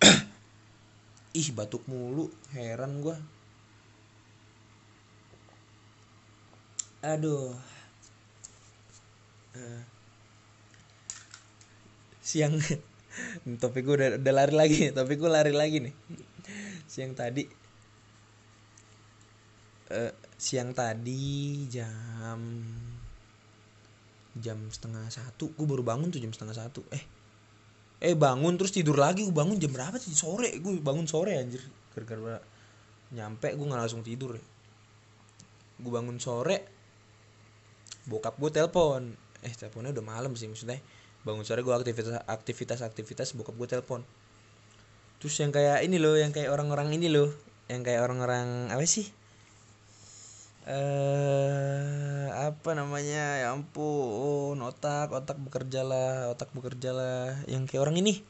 Ih 1.40 1.48
batuk 1.52 1.84
mulu. 1.84 2.32
Heran 2.56 3.04
gua. 3.04 3.20
Aduh. 7.04 7.52
Eh, 9.50 9.82
siang. 12.30 12.54
Topik 13.62 13.82
gue 13.82 13.94
udah, 13.98 14.08
udah 14.22 14.34
lari 14.34 14.54
lagi. 14.54 14.78
Topik 14.96 15.18
gue 15.18 15.30
lari 15.30 15.50
lagi 15.50 15.82
nih. 15.82 15.94
Siang 16.86 17.18
tadi. 17.18 17.42
Eh, 19.90 20.12
siang 20.38 20.70
tadi 20.70 21.66
jam 21.66 22.38
jam 24.38 24.58
setengah 24.70 25.10
satu. 25.10 25.50
Gue 25.58 25.66
baru 25.66 25.82
bangun 25.82 26.14
tuh 26.14 26.22
jam 26.22 26.30
setengah 26.30 26.54
satu. 26.54 26.86
Eh 26.94 27.02
eh 28.00 28.14
bangun 28.14 28.54
terus 28.54 28.70
tidur 28.70 28.94
lagi. 28.94 29.26
Gue 29.26 29.34
bangun 29.34 29.58
jam 29.58 29.74
berapa 29.74 29.98
sih? 29.98 30.14
Sore. 30.14 30.54
Gue 30.62 30.78
bangun 30.78 31.10
sore 31.10 31.34
anjir. 31.34 31.66
Gara-gara 31.90 32.38
nyampe 33.10 33.50
gue 33.58 33.66
nggak 33.66 33.82
langsung 33.82 34.06
tidur. 34.06 34.38
Ya 34.38 34.44
gue 35.80 35.88
bangun 35.88 36.20
sore 36.20 36.56
bokap 38.06 38.38
gue 38.38 38.50
telepon. 38.54 39.16
Eh 39.40 39.52
teleponnya 39.56 39.96
udah 39.96 40.04
malam 40.04 40.32
sih 40.36 40.46
maksudnya 40.46 40.78
bangun 41.20 41.44
sore 41.44 41.60
gue 41.60 41.74
aktivitas 41.74 42.24
aktivitas 42.24 42.80
aktivitas 42.80 43.36
bokap 43.36 43.54
gue 43.56 43.68
telepon. 43.68 44.00
Terus 45.20 45.36
yang 45.36 45.52
kayak 45.52 45.84
ini 45.84 46.00
loh 46.00 46.16
yang 46.16 46.32
kayak 46.32 46.48
orang-orang 46.48 46.96
ini 46.96 47.12
loh 47.12 47.28
yang 47.68 47.84
kayak 47.84 48.00
orang-orang 48.08 48.72
apa 48.72 48.80
sih? 48.88 49.04
Eh 50.64 52.28
apa 52.32 52.70
namanya? 52.72 53.44
Ya 53.44 53.52
ampun 53.52 54.56
otak 54.64 55.12
otak 55.12 55.36
bekerja 55.36 55.84
lah 55.84 56.32
otak 56.32 56.48
bekerja 56.56 56.90
lah 56.96 57.36
yang 57.44 57.68
kayak 57.68 57.84
orang 57.84 58.00
ini. 58.00 58.24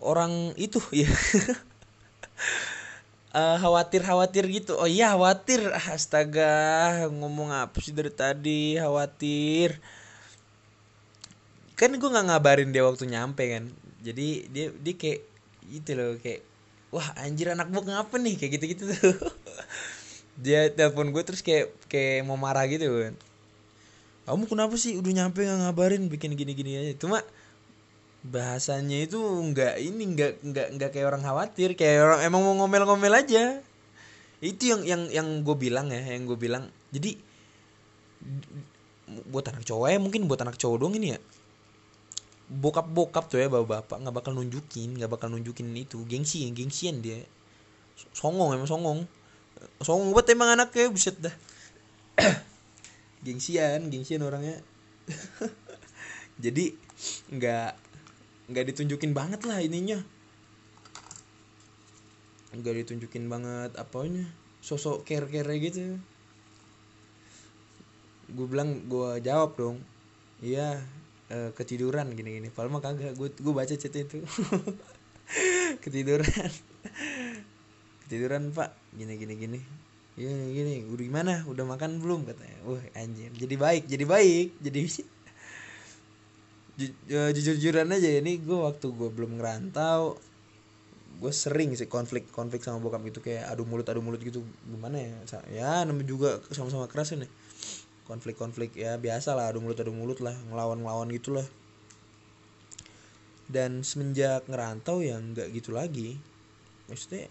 Orang 0.00 0.56
itu 0.56 0.80
ya 1.04 1.12
eh, 3.36 3.56
khawatir 3.60 4.00
khawatir 4.00 4.48
gitu. 4.48 4.80
Oh 4.80 4.88
iya 4.88 5.12
khawatir. 5.12 5.60
Astaga 5.92 7.04
ngomong 7.12 7.52
apa 7.52 7.76
sih 7.84 7.92
dari 7.92 8.08
tadi? 8.08 8.80
Khawatir 8.80 9.99
kan 11.80 11.96
gue 11.96 12.10
nggak 12.12 12.26
ngabarin 12.28 12.68
dia 12.76 12.84
waktu 12.84 13.08
nyampe 13.08 13.40
kan. 13.48 13.64
Jadi 14.04 14.52
dia 14.52 14.68
dia 14.76 14.94
kayak 15.00 15.20
gitu 15.72 15.90
loh 15.96 16.20
kayak 16.20 16.44
wah 16.92 17.08
anjir 17.16 17.48
anak 17.56 17.72
gue 17.72 17.80
ngapa 17.80 18.14
nih? 18.20 18.34
Kayak 18.36 18.52
gitu 18.60 18.64
gitu 18.76 18.82
tuh. 18.92 19.16
Dia 20.44 20.72
telepon 20.72 21.12
gue 21.12 21.20
terus 21.20 21.44
kayak 21.44 21.68
kayak 21.88 22.24
mau 22.24 22.36
marah 22.36 22.64
gitu 22.64 22.84
kan. 22.88 23.14
Kamu 24.24 24.44
kenapa 24.48 24.76
sih 24.80 24.96
udah 24.96 25.12
nyampe 25.12 25.44
nggak 25.44 25.58
ngabarin? 25.68 26.08
Bikin 26.08 26.32
gini 26.32 26.52
gini 26.56 26.80
aja. 26.80 26.92
Cuma 26.96 27.20
bahasanya 28.20 29.04
itu 29.04 29.16
nggak 29.20 29.80
ini 29.80 30.02
nggak 30.16 30.32
nggak 30.44 30.68
nggak 30.76 30.90
kayak 30.96 31.06
orang 31.12 31.24
khawatir. 31.24 31.76
Kayak 31.76 31.96
orang 32.08 32.20
emang 32.24 32.40
mau 32.44 32.54
ngomel-ngomel 32.64 33.20
aja. 33.20 33.60
Itu 34.40 34.72
yang 34.72 34.82
yang 34.88 35.02
yang 35.12 35.28
gue 35.44 35.56
bilang 35.56 35.92
ya 35.92 36.00
yang 36.00 36.24
gue 36.24 36.38
bilang. 36.40 36.72
Jadi 36.88 37.20
buat 39.28 39.44
anak 39.44 39.66
cowok 39.66 39.86
ya 39.90 39.98
mungkin 40.00 40.24
buat 40.30 40.40
anak 40.40 40.56
cowok 40.56 40.76
dong 40.80 40.94
ini 40.96 41.16
ya 41.16 41.20
bokap 42.50 42.90
bokap 42.90 43.30
tuh 43.30 43.38
ya 43.38 43.46
bapak 43.46 43.86
bapak 43.86 43.96
nggak 44.02 44.16
bakal 44.18 44.34
nunjukin 44.34 44.98
nggak 44.98 45.06
bakal 45.06 45.30
nunjukin 45.30 45.70
itu. 45.78 46.02
Gengsi 46.10 46.50
gengsian 46.50 46.98
dia. 46.98 47.22
Songong 48.10 48.58
emang 48.58 48.66
songong. 48.66 49.06
Songong 49.78 50.10
buat 50.10 50.26
emang 50.26 50.58
anaknya 50.58 50.90
buset 50.90 51.14
dah. 51.22 51.34
Gengsian 53.24 53.86
gengsian 53.86 54.26
orangnya. 54.26 54.58
Jadi 56.44 56.74
nggak 57.30 57.70
nggak 58.50 58.64
ditunjukin 58.74 59.14
banget 59.14 59.46
lah 59.46 59.62
ininya. 59.62 60.02
Nggak 62.50 62.82
ditunjukin 62.82 63.30
banget 63.30 63.78
apanya 63.78 64.26
sosok 64.58 65.06
care 65.06 65.30
care 65.30 65.54
gitu. 65.62 66.02
Gue 68.34 68.46
bilang 68.50 68.90
gue 68.90 69.22
jawab 69.22 69.54
dong. 69.54 69.78
Iya 70.42 70.82
eh, 71.30 71.50
ketiduran 71.58 72.06
gini 72.18 72.30
gini 72.38 72.48
padahal 72.54 72.70
mah 72.74 72.82
kagak. 72.84 73.12
Gue 73.18 73.28
gue 73.34 73.54
baca 73.54 73.74
chat 73.74 73.94
itu. 73.94 74.18
Ketiduran. 75.82 76.50
Ketiduran 78.06 78.50
pak. 78.52 78.70
Gini 78.98 79.14
gini 79.20 79.34
gini. 79.38 79.60
Iya 80.18 80.34
gini. 80.56 80.74
Udah 80.92 81.04
gimana? 81.08 81.32
Udah 81.48 81.64
makan 81.64 82.02
belum? 82.02 82.20
Katanya. 82.28 82.58
Wah 82.66 82.82
anjir. 82.98 83.30
Jadi 83.32 83.54
baik 83.56 83.82
jadi 83.88 84.04
baik. 84.04 84.48
Jadi 84.60 84.80
Ju- 86.80 86.96
eh, 87.12 87.30
jujur-jujuran 87.36 87.88
aja 87.96 88.08
ini 88.20 88.32
gue 88.46 88.58
waktu 88.66 88.86
gue 88.98 89.08
belum 89.16 89.32
ngerantau 89.38 90.16
gue 91.20 91.32
sering 91.36 91.70
sih 91.76 91.84
konflik 91.84 92.24
konflik 92.32 92.64
sama 92.64 92.80
bokap 92.80 93.02
gitu. 93.08 93.20
Kayak 93.20 93.52
adu 93.52 93.62
mulut 93.68 93.86
adu 93.90 94.00
mulut 94.00 94.20
gitu. 94.24 94.40
Gimana 94.64 94.96
ya? 94.96 95.12
Ya 95.52 95.72
namanya 95.84 96.08
juga 96.08 96.30
sama-sama 96.54 96.88
keras 96.88 97.12
ini 97.12 97.28
konflik-konflik 98.10 98.74
ya 98.74 98.98
biasa 98.98 99.38
lah 99.38 99.54
adu 99.54 99.62
mulut 99.62 99.78
adu 99.78 99.94
mulut 99.94 100.18
lah 100.18 100.34
ngelawan 100.50 100.82
ngelawan 100.82 101.14
gitulah 101.14 101.46
dan 103.50 103.82
semenjak 103.82 104.46
ngerantau 104.46 105.02
ya 105.02 105.18
nggak 105.18 105.50
gitu 105.50 105.74
lagi. 105.74 106.16
Maksudnya 106.86 107.26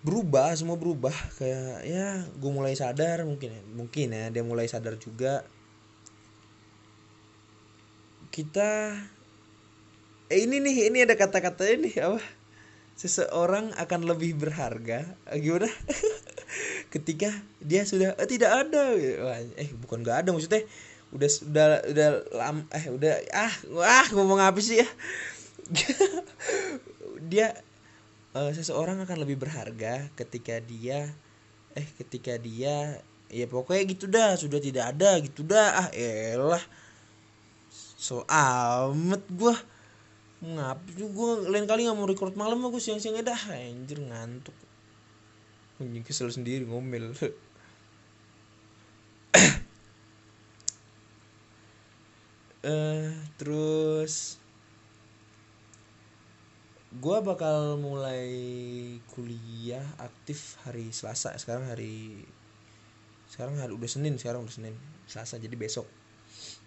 berubah 0.00 0.56
semua 0.56 0.80
berubah. 0.80 1.12
Kayak 1.36 1.84
ya 1.84 2.24
gue 2.24 2.50
mulai 2.50 2.72
sadar 2.72 3.28
mungkin 3.28 3.52
mungkin 3.76 4.16
ya 4.16 4.32
dia 4.32 4.40
mulai 4.42 4.64
sadar 4.66 4.96
juga. 4.96 5.44
Kita 8.32 8.96
eh 10.32 10.40
ini 10.40 10.56
nih 10.64 10.88
ini 10.88 10.98
ada 11.04 11.14
kata-kata 11.20 11.68
ini 11.68 11.92
apa? 12.00 12.24
Seseorang 12.96 13.76
akan 13.76 14.00
lebih 14.08 14.40
berharga. 14.40 15.20
Gimana 15.36 15.68
ketika 16.90 17.30
dia 17.62 17.86
sudah 17.86 18.18
eh, 18.18 18.28
tidak 18.28 18.50
ada. 18.50 18.82
Eh 19.56 19.70
bukan 19.78 20.02
nggak 20.02 20.26
ada 20.26 20.30
maksudnya. 20.34 20.66
Udah 21.14 21.30
udah 21.46 21.66
udah 21.90 22.08
lam 22.34 22.56
eh 22.70 22.86
udah 22.90 23.14
ah 23.34 23.54
wah 23.70 24.06
ngomong 24.14 24.42
apa 24.42 24.58
sih 24.58 24.82
ya? 24.82 24.88
Dia 27.30 27.54
eh, 28.34 28.52
seseorang 28.54 28.98
akan 29.06 29.18
lebih 29.22 29.38
berharga 29.38 30.10
ketika 30.18 30.58
dia 30.58 31.10
eh 31.78 31.86
ketika 32.02 32.34
dia 32.38 32.98
ya 33.30 33.46
pokoknya 33.46 33.82
gitu 33.86 34.10
dah 34.10 34.34
sudah 34.34 34.58
tidak 34.58 34.90
ada 34.94 35.22
gitu 35.22 35.46
dah. 35.46 35.86
Ah 35.86 35.88
elah. 35.94 36.62
So 37.70 38.26
amat 38.26 39.22
gua. 39.30 39.54
Ngap 40.40 40.96
gue 40.96 41.52
lain 41.52 41.68
kali 41.68 41.84
nggak 41.84 41.96
mau 42.00 42.08
record 42.08 42.32
malam 42.32 42.64
aku 42.64 42.80
siang-siang 42.80 43.20
dah. 43.20 43.36
Anjir 43.52 44.00
ngantuk 44.00 44.56
anjing 45.80 46.04
kesel 46.04 46.28
sendiri 46.28 46.68
ngomel. 46.68 47.16
Eh 52.60 53.08
terus 53.40 54.36
gua 57.00 57.24
bakal 57.24 57.80
mulai 57.80 58.28
kuliah 59.16 59.80
aktif 59.96 60.60
hari 60.68 60.92
Selasa. 60.92 61.32
Sekarang 61.40 61.72
hari 61.72 62.20
sekarang 63.32 63.56
hari 63.56 63.72
udah 63.72 63.88
Senin 63.88 64.20
sekarang 64.20 64.44
udah 64.44 64.52
Senin 64.52 64.76
Selasa. 65.08 65.40
Jadi 65.40 65.56
besok. 65.56 65.88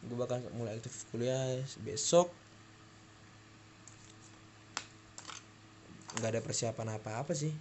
Gue 0.01 0.17
bakal 0.17 0.41
mulai 0.57 0.81
aktif 0.81 1.05
kuliah 1.13 1.61
besok. 1.85 2.33
Nggak 6.17 6.29
ada 6.33 6.41
persiapan 6.41 6.97
apa-apa 6.97 7.37
sih 7.37 7.53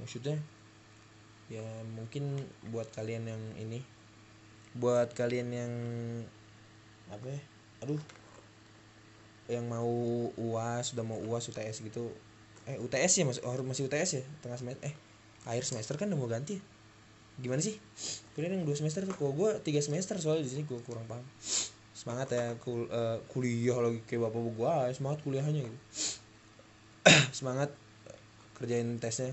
maksudnya 0.00 0.40
ya 1.50 1.66
mungkin 1.98 2.46
buat 2.70 2.86
kalian 2.94 3.26
yang 3.26 3.42
ini 3.58 3.82
buat 4.78 5.10
kalian 5.18 5.48
yang 5.50 5.72
apa 7.10 7.26
ya 7.26 7.40
aduh 7.82 8.02
yang 9.50 9.66
mau 9.66 9.90
uas 10.38 10.94
sudah 10.94 11.02
mau 11.02 11.18
uas 11.18 11.50
UTS 11.50 11.82
gitu 11.82 12.14
eh 12.70 12.78
UTS 12.78 13.12
ya 13.18 13.24
mas 13.26 13.42
oh, 13.42 13.58
masih 13.66 13.90
UTS 13.90 14.22
ya 14.22 14.24
tengah 14.46 14.62
semester 14.62 14.86
eh 14.86 14.94
akhir 15.42 15.66
semester 15.66 15.98
kan 15.98 16.06
udah 16.06 16.18
mau 16.22 16.30
ganti 16.30 16.60
ya? 16.60 16.62
gimana 17.40 17.64
sih? 17.64 17.80
Kalian 18.36 18.60
yang 18.60 18.64
dua 18.68 18.76
semester 18.76 19.00
tuh 19.08 19.16
kok 19.16 19.32
gue 19.32 19.50
tiga 19.64 19.80
semester 19.80 20.20
soalnya 20.20 20.44
di 20.44 20.52
sini 20.52 20.62
gue 20.68 20.76
kurang 20.84 21.08
paham. 21.08 21.24
Semangat 21.96 22.36
ya 22.36 22.52
kul 22.60 22.84
uh, 22.92 23.16
kuliah 23.32 23.80
lagi 23.80 24.04
kayak 24.04 24.28
bapak 24.28 24.40
gue 24.44 24.72
semangat 24.92 25.18
kuliahnya 25.24 25.64
gitu. 25.64 25.78
Semangat 27.36 27.72
kerjain 28.60 29.00
tesnya 29.00 29.32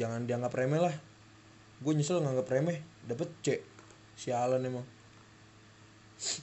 jangan 0.00 0.24
dianggap 0.24 0.56
remeh 0.56 0.80
lah. 0.80 0.96
Gue 1.84 1.92
nyesel 1.92 2.24
nganggap 2.24 2.48
remeh. 2.48 2.80
Dapet 3.04 3.28
C. 3.44 3.60
Sialan 4.16 4.64
emang. 4.64 4.88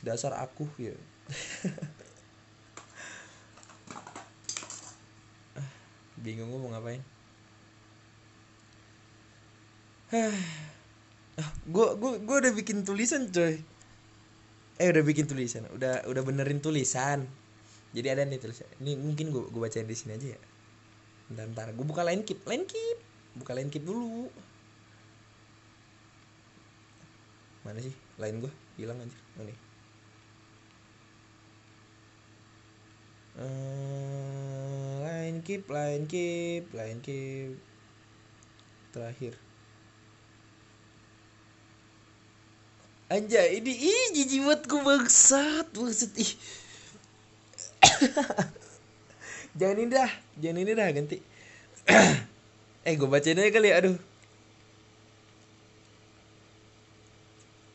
Dasar 0.06 0.38
aku 0.38 0.70
ya. 0.78 0.94
Bingung 6.22 6.54
gue 6.54 6.62
mau 6.62 6.70
ngapain. 6.74 7.02
Gue 11.66 11.88
gue 11.98 12.12
gue 12.22 12.38
udah 12.46 12.54
bikin 12.54 12.86
tulisan 12.86 13.34
coy. 13.34 13.58
Eh 14.78 14.94
udah 14.94 15.02
bikin 15.02 15.26
tulisan. 15.26 15.66
Udah 15.74 16.06
udah 16.06 16.22
benerin 16.22 16.62
tulisan. 16.62 17.26
Jadi 17.94 18.10
ada 18.10 18.22
nih 18.22 18.38
tulisan. 18.38 18.70
Ini 18.82 18.98
mungkin 18.98 19.34
gue 19.34 19.50
gue 19.50 19.62
bacain 19.62 19.90
di 19.90 19.98
sini 19.98 20.14
aja 20.14 20.28
ya. 20.38 20.40
Ntar 21.34 21.46
ntar 21.54 21.68
gue 21.74 21.86
buka 21.86 22.06
line 22.06 22.22
keep. 22.26 22.46
Line 22.46 22.66
keep 22.66 23.07
buka 23.38 23.54
line 23.54 23.70
keep 23.70 23.86
dulu. 23.86 24.28
Mana 27.64 27.80
sih? 27.80 27.96
Line 28.18 28.38
gue 28.42 28.54
hilang 28.82 28.98
aja 28.98 29.18
nih? 29.42 29.58
Uh, 33.38 35.06
line 35.06 35.46
keep 35.46 35.70
line 35.70 36.10
keep 36.10 36.66
line 36.74 37.00
keep. 37.06 37.56
Terakhir. 38.92 39.38
Anjay 43.08 43.64
ini 43.64 43.72
ih 43.72 44.06
jijik 44.18 44.42
banget 44.44 44.68
bangsat. 44.68 45.68
Bangsat 45.72 46.12
ih. 46.18 46.32
Jangan 49.58 49.78
ini 49.82 49.90
dah 49.90 50.12
jangan 50.38 50.62
ini 50.62 50.72
dah 50.78 50.88
ganti 50.94 51.18
eh 52.88 52.96
gue 52.96 53.10
bacain 53.12 53.36
aja 53.36 53.52
kali 53.52 53.70
aduh. 53.76 53.98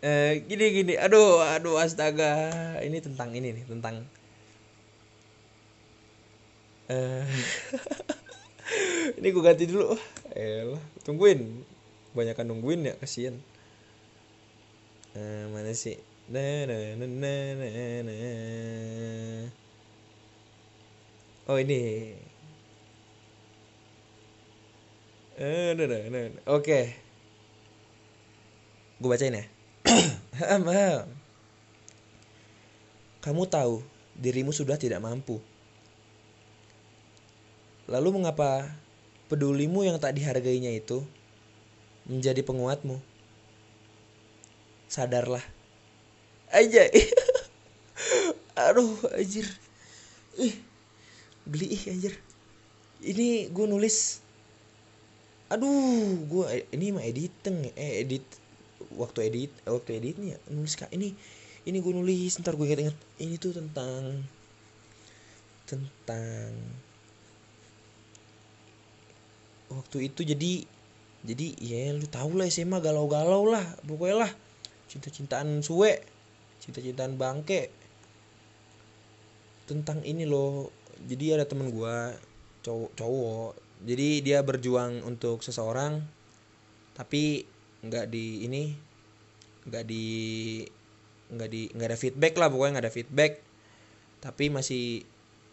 Eh 0.03 0.33
gini 0.49 0.67
gini. 0.77 0.95
Aduh 1.05 1.45
aduh 1.55 1.77
astaga. 1.85 2.33
Ini 2.87 2.99
tentang 3.07 3.31
ini 3.39 3.49
nih 3.57 3.65
tentang 3.69 3.95
eh 6.91 7.25
ini 9.21 9.27
gue 9.35 9.43
ganti 9.45 9.65
dulu. 9.69 9.95
Eh 10.35 10.73
tungguin. 11.07 11.41
Banyak 12.17 12.35
kan 12.37 12.47
nungguin 12.49 12.89
ya 12.89 12.95
kasihan. 13.01 13.37
Uh, 15.13 15.45
mana 15.53 15.73
sih? 15.77 16.01
Nah, 16.33 16.65
nah, 16.65 16.97
nah, 16.97 17.05
nah, 17.05 18.01
nah. 18.09 19.53
oh 21.53 21.59
ini 21.59 21.77
uh, 25.32 25.32
nah, 25.32 25.32
nah, 25.32 25.32
nah. 25.32 25.32
Oke. 26.47 26.63
Okay. 26.63 26.85
gue 29.03 29.11
bacain 29.11 29.35
ya. 29.35 29.45
Kamu 33.27 33.51
tahu 33.51 33.83
dirimu 34.15 34.55
sudah 34.55 34.79
tidak 34.79 35.03
mampu. 35.03 35.43
Lalu 37.91 38.23
mengapa 38.23 38.71
pedulimu 39.27 39.83
yang 39.83 39.99
tak 39.99 40.15
dihargainya 40.15 40.79
itu 40.79 41.03
menjadi 42.07 42.47
penguatmu? 42.47 43.03
Sadarlah. 44.87 45.43
Aja 46.55 46.87
aduh 48.71 48.95
anjir. 49.11 49.51
Ih 50.39 50.55
beli 51.43 51.75
ih 51.75 51.83
anjir. 51.91 52.15
Ini 53.03 53.51
gue 53.51 53.67
nulis 53.67 54.22
aduh 55.53 56.17
gue 56.33 56.65
ini 56.73 56.97
mah 56.97 57.05
editing 57.05 57.77
eh 57.77 58.01
edit 58.01 58.25
waktu 58.97 59.29
edit 59.29 59.53
waktu 59.69 60.01
editnya 60.01 60.41
nulis 60.49 60.81
kak 60.81 60.89
ini 60.97 61.13
ini 61.69 61.77
gue 61.77 61.93
nulis 61.93 62.41
ntar 62.41 62.57
gue 62.57 62.65
inget-inget 62.65 62.97
ini 63.21 63.37
tuh 63.37 63.53
tentang 63.53 64.25
tentang 65.69 66.57
waktu 69.69 70.09
itu 70.09 70.25
jadi 70.25 70.53
jadi 71.23 71.47
ya 71.61 71.83
lu 72.01 72.09
tau 72.09 72.33
lah 72.33 72.49
SMA 72.49 72.81
galau-galau 72.81 73.45
lah 73.45 73.63
pokoknya 73.85 74.27
lah 74.27 74.33
cinta-cintaan 74.89 75.61
suwe 75.61 76.01
cinta-cintaan 76.65 77.21
bangke 77.21 77.69
tentang 79.69 80.01
ini 80.03 80.25
loh 80.25 80.73
jadi 81.05 81.37
ada 81.37 81.45
temen 81.45 81.69
gua 81.73 82.17
cowok 82.67 82.91
cowok 82.97 83.53
jadi 83.83 84.23
dia 84.23 84.39
berjuang 84.47 85.03
untuk 85.03 85.43
seseorang 85.43 86.03
tapi 86.93 87.43
nggak 87.83 88.07
di 88.15 88.47
ini 88.47 88.71
nggak 89.67 89.85
di 89.87 90.07
nggak 91.33 91.49
di 91.51 91.67
nggak 91.73 91.89
ada 91.91 91.99
feedback 91.99 92.37
lah 92.39 92.47
pokoknya 92.53 92.79
nggak 92.79 92.87
ada 92.87 92.95
feedback. 92.95 93.33
Tapi 94.23 94.55
masih 94.55 95.03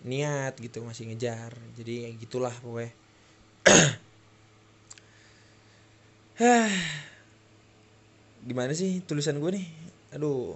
niat 0.06 0.54
gitu 0.62 0.86
masih 0.86 1.10
ngejar. 1.10 1.58
Jadi 1.74 2.14
gitulah 2.22 2.54
pokoknya. 2.62 2.94
Gimana 8.48 8.72
sih 8.78 9.02
tulisan 9.04 9.42
gue 9.42 9.52
nih? 9.58 9.66
Aduh. 10.16 10.56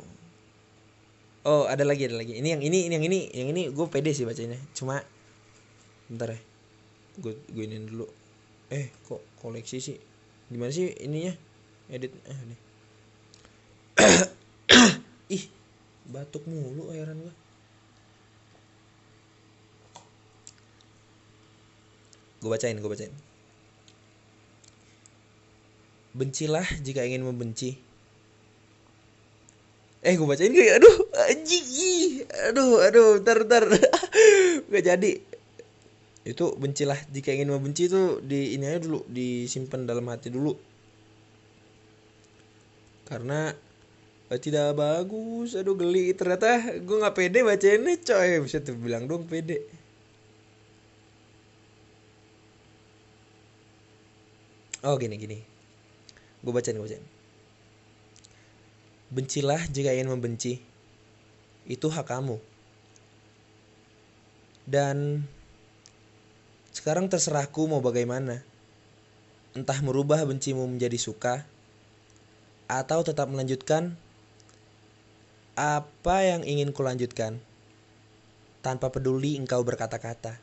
Oh 1.43 1.67
ada 1.67 1.83
lagi 1.83 2.05
ada 2.07 2.15
lagi. 2.21 2.38
Ini 2.38 2.55
yang 2.55 2.63
ini 2.63 2.88
ini 2.88 2.93
yang 2.95 3.05
ini 3.07 3.19
yang 3.33 3.47
ini 3.51 3.67
gue 3.73 3.88
pede 3.89 4.13
sih 4.15 4.23
bacanya 4.23 4.55
cuma 4.71 5.03
bentar 6.07 6.36
ya 6.36 6.53
gue 7.19 7.34
gue 7.54 7.63
ini 7.65 7.78
dulu. 7.86 8.08
Eh 8.73 8.89
kok 9.06 9.21
koleksi 9.38 9.78
sih? 9.78 9.97
Gimana 10.49 10.73
sih 10.73 10.89
ininya? 11.04 11.34
Edit 11.91 12.13
eh 12.26 12.39
nih. 12.49 12.60
Ih 15.38 15.43
batuk 16.10 16.43
mulu 16.49 16.91
airan 16.91 17.15
gue 17.15 17.34
gue 22.43 22.52
bacain 22.52 22.76
gue 22.76 22.91
bacain. 22.91 23.13
Bencilah 26.12 26.67
jika 26.84 27.08
ingin 27.08 27.23
membenci. 27.23 27.80
Eh 30.04 30.19
gue 30.19 30.28
bacain 30.28 30.52
kayak 30.52 30.84
aduh 30.84 30.97
anjing 31.32 31.63
aduh 32.52 32.84
aduh 32.84 33.10
ntar 33.23 33.47
ntar 33.47 33.63
gak 34.71 34.84
jadi 34.84 35.12
itu 36.23 36.55
bencilah 36.55 36.95
jika 37.12 37.36
ingin 37.36 37.51
membenci 37.51 37.91
itu 37.91 38.23
di 38.23 38.55
ini 38.55 38.63
aja 38.63 38.79
dulu 38.88 39.03
disimpan 39.12 39.83
dalam 39.83 40.07
hati 40.07 40.31
dulu. 40.31 40.55
Karena 43.03 43.51
eh, 44.31 44.39
tidak 44.39 44.79
bagus 44.79 45.59
aduh 45.59 45.75
geli. 45.75 46.15
Ternyata 46.15 46.80
gue 46.80 46.97
nggak 47.03 47.15
pede 47.19 47.39
bacainnya 47.43 47.99
coy. 47.99 48.39
Bisa 48.39 48.63
tuh 48.63 48.80
bilang 48.80 49.03
dong 49.03 49.28
pede. 49.28 49.67
Oh 54.88 54.95
gini 54.95 55.19
gini. 55.19 55.39
Gue 56.39 56.51
bacain 56.55 56.80
gue 56.80 56.88
bacain. 56.88 57.05
Bencilah 59.11 59.59
jika 59.76 59.91
ingin 59.91 60.07
membenci. 60.07 60.63
Itu 61.67 61.91
hak 61.91 62.07
kamu. 62.07 62.39
Dan 64.63 65.28
sekarang 66.74 67.05
terserahku 67.07 67.69
mau 67.69 67.80
bagaimana. 67.80 68.41
Entah 69.53 69.78
merubah 69.86 70.26
bencimu 70.26 70.65
menjadi 70.65 70.97
suka 70.97 71.45
atau 72.65 73.05
tetap 73.05 73.30
melanjutkan 73.30 73.93
apa 75.53 76.26
yang 76.26 76.41
ingin 76.41 76.74
kulanjutkan 76.74 77.38
tanpa 78.65 78.89
peduli 78.89 79.38
engkau 79.38 79.61
berkata-kata. 79.61 80.41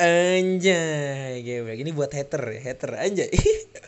Anjay, 0.00 1.44
gini 1.44 1.92
buat 1.92 2.12
hater 2.16 2.56
ya, 2.56 2.60
hater 2.72 2.96
anjay. 2.96 3.28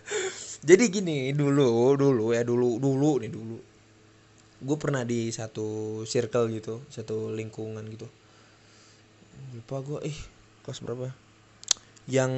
jadi 0.68 0.84
gini 0.92 1.32
dulu 1.32 1.96
dulu 1.96 2.36
ya 2.36 2.44
dulu 2.44 2.76
dulu 2.76 3.24
nih 3.24 3.32
dulu. 3.32 3.56
Gue 4.60 4.76
pernah 4.76 5.08
di 5.08 5.32
satu 5.32 6.02
circle 6.04 6.52
gitu 6.52 6.84
satu 6.92 7.32
lingkungan 7.32 7.88
gitu. 7.88 8.04
Lupa 9.56 9.80
gue 9.80 10.12
ih 10.12 10.18
kelas 10.68 10.84
berapa? 10.84 11.08
Yang 12.04 12.32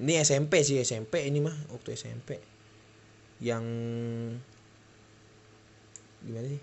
ini 0.00 0.12
SMP 0.24 0.64
sih 0.64 0.80
SMP 0.80 1.28
ini 1.28 1.44
mah 1.44 1.52
waktu 1.68 1.92
SMP 1.92 2.40
yang 3.44 3.60
gimana 6.24 6.48
sih? 6.48 6.62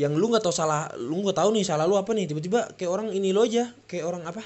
Yang 0.00 0.12
lu 0.16 0.32
nggak 0.32 0.40
tahu 0.40 0.56
salah 0.56 0.88
lu 0.96 1.20
nggak 1.20 1.36
tahu 1.36 1.52
nih 1.52 1.68
salah 1.68 1.84
lu 1.84 2.00
apa 2.00 2.16
nih 2.16 2.24
tiba-tiba 2.32 2.72
kayak 2.80 2.88
orang 2.88 3.12
ini 3.12 3.36
lo 3.36 3.44
aja 3.44 3.76
kayak 3.84 4.08
orang 4.08 4.24
apa? 4.24 4.40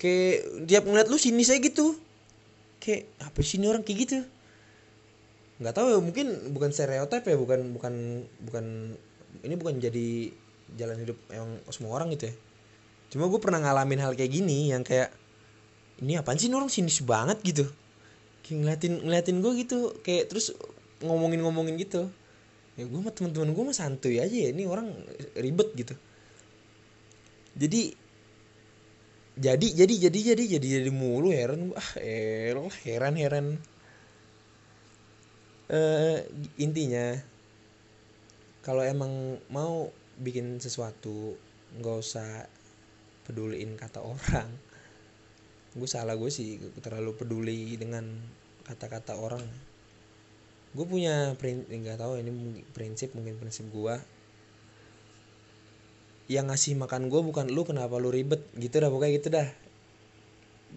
Kayak 0.00 0.64
tiap 0.64 0.88
ngeliat 0.88 1.12
lu 1.12 1.20
sini 1.20 1.44
saya 1.44 1.60
gitu. 1.60 2.00
Kayak 2.80 3.12
apa 3.20 3.44
sih 3.44 3.60
ini 3.60 3.68
orang 3.68 3.84
kayak 3.84 3.98
gitu? 4.08 4.18
Nggak 5.60 5.76
tahu 5.76 5.86
ya 5.92 5.98
mungkin 6.00 6.26
bukan 6.56 6.72
stereotip 6.72 7.28
ya 7.28 7.36
bukan 7.36 7.76
bukan 7.76 7.94
bukan 8.40 8.96
ini 9.44 9.54
bukan 9.60 9.76
jadi 9.84 10.32
jalan 10.80 10.96
hidup 11.04 11.20
yang 11.28 11.60
semua 11.68 12.00
orang 12.00 12.08
gitu 12.16 12.32
ya 12.32 12.34
cuma 13.12 13.28
gue 13.30 13.40
pernah 13.40 13.60
ngalamin 13.60 14.00
hal 14.00 14.12
kayak 14.14 14.32
gini 14.32 14.70
yang 14.72 14.82
kayak 14.86 15.12
ini 16.02 16.18
apaan 16.18 16.38
sih? 16.38 16.50
Orang 16.50 16.72
sinis 16.72 17.02
banget 17.04 17.38
gitu. 17.46 17.64
Kayak 18.42 18.58
ngeliatin 18.60 18.92
ngeliatin 19.06 19.36
gue 19.40 19.52
gitu. 19.62 19.78
Kayak 20.02 20.32
terus 20.34 20.52
ngomongin 21.04 21.40
ngomongin 21.42 21.78
gitu. 21.78 22.10
Ya 22.74 22.84
gue 22.90 22.98
sama 22.98 23.14
teman-teman 23.14 23.54
gue 23.54 23.64
mah 23.70 23.76
santuy 23.76 24.18
aja 24.18 24.34
ya 24.34 24.50
ini 24.50 24.66
orang 24.66 24.90
ribet 25.38 25.70
gitu. 25.78 25.94
Jadi 27.54 27.94
jadi 29.34 29.66
jadi 29.66 29.94
jadi 30.10 30.18
jadi 30.34 30.44
jadi 30.58 30.66
jadi 30.82 30.90
mulu 30.90 31.30
heran 31.30 31.70
gue 31.70 31.78
ah 31.78 31.90
elah 32.02 32.74
heran 32.82 33.14
heran. 33.14 33.46
Eh 35.70 36.26
intinya 36.58 37.14
kalau 38.66 38.82
emang 38.82 39.38
mau 39.52 39.94
bikin 40.18 40.58
sesuatu 40.58 41.38
nggak 41.78 41.96
usah 41.98 42.46
peduliin 43.24 43.74
kata 43.80 44.04
orang. 44.04 44.48
Gue 45.74 45.88
salah 45.90 46.14
gue 46.14 46.30
sih 46.30 46.60
terlalu 46.78 47.16
peduli 47.18 47.74
dengan 47.74 48.06
kata-kata 48.62 49.18
orang. 49.18 49.42
Gue 50.76 50.86
punya 50.86 51.34
prinsip 51.34 51.66
nggak 51.70 51.98
tahu 51.98 52.20
ini 52.20 52.62
prinsip 52.70 53.16
mungkin 53.16 53.40
prinsip 53.40 53.66
gue. 53.72 53.96
Yang 56.30 56.44
ngasih 56.52 56.72
makan 56.78 57.10
gue 57.10 57.20
bukan 57.20 57.50
lu 57.50 57.66
kenapa 57.66 57.98
lu 57.98 58.14
ribet? 58.14 58.44
Gitu 58.54 58.78
dah 58.78 58.88
pokoknya 58.92 59.12
gitu 59.18 59.28
dah. 59.34 59.48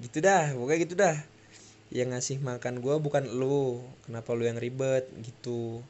Gitu 0.01 0.17
dah 0.23 0.55
pokoknya 0.57 0.79
gitu 0.81 0.95
dah. 0.97 1.17
Yang 1.93 2.07
ngasih 2.15 2.37
makan 2.43 2.83
gue 2.83 2.95
bukan 2.99 3.23
lu 3.37 3.85
kenapa 4.09 4.33
lu 4.33 4.49
yang 4.49 4.57
ribet? 4.57 5.07
Gitu. 5.21 5.85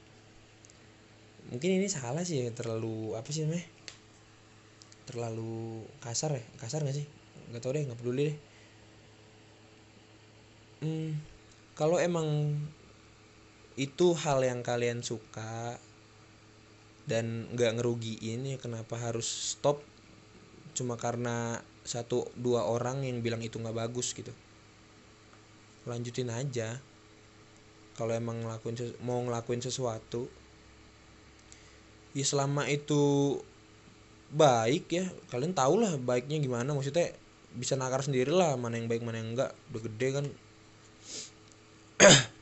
Mungkin 1.48 1.70
ini 1.80 1.88
salah 1.88 2.28
sih 2.28 2.44
terlalu 2.52 3.16
apa 3.16 3.32
sih 3.32 3.48
namanya 3.48 3.77
terlalu 5.08 5.88
kasar 6.04 6.36
ya? 6.36 6.44
Kasar 6.60 6.84
gak 6.84 6.94
sih? 7.00 7.08
Nggak 7.50 7.64
tau 7.64 7.72
deh 7.72 7.84
nggak 7.88 8.00
peduli 8.00 8.24
deh. 8.30 8.38
Hmm, 10.78 11.18
kalau 11.74 11.98
emang 11.98 12.54
itu 13.80 14.14
hal 14.14 14.46
yang 14.46 14.62
kalian 14.62 15.02
suka 15.02 15.82
dan 17.08 17.48
nggak 17.56 17.80
ngerugiin 17.80 18.46
ya 18.46 18.58
kenapa 18.60 19.00
harus 19.00 19.56
stop? 19.56 19.80
Cuma 20.76 21.00
karena 21.00 21.64
satu 21.88 22.28
dua 22.36 22.68
orang 22.68 23.08
yang 23.08 23.24
bilang 23.24 23.40
itu 23.40 23.58
nggak 23.58 23.74
bagus 23.74 24.12
gitu. 24.12 24.36
Lanjutin 25.88 26.30
aja. 26.30 26.78
Kalau 27.98 28.14
emang 28.14 28.46
ngelakuin 28.46 28.78
mau 29.02 29.18
ngelakuin 29.24 29.64
sesuatu 29.64 30.30
ya 32.18 32.26
selama 32.26 32.66
itu 32.66 33.38
baik 34.32 34.86
ya. 34.92 35.06
Kalian 35.32 35.56
tau 35.56 35.80
lah 35.80 35.96
baiknya 35.96 36.40
gimana. 36.42 36.76
Maksudnya 36.76 37.14
bisa 37.56 37.80
nakar 37.80 38.04
sendiri 38.04 38.30
lah 38.30 38.60
mana 38.60 38.78
yang 38.78 38.92
baik 38.92 39.04
mana 39.04 39.22
yang 39.22 39.36
enggak. 39.36 39.52
Udah 39.72 39.82
gede 39.86 40.08
kan. 40.14 40.26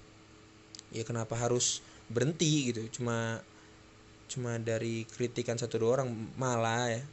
Ya 0.95 1.03
kenapa 1.03 1.35
harus 1.35 1.83
berhenti 2.07 2.71
gitu. 2.71 2.87
Cuma 2.87 3.43
cuma 4.31 4.55
dari 4.57 5.03
kritikan 5.03 5.59
satu 5.59 5.75
dua 5.75 5.99
orang 5.99 6.07
malah 6.39 6.87
ya. 6.87 7.03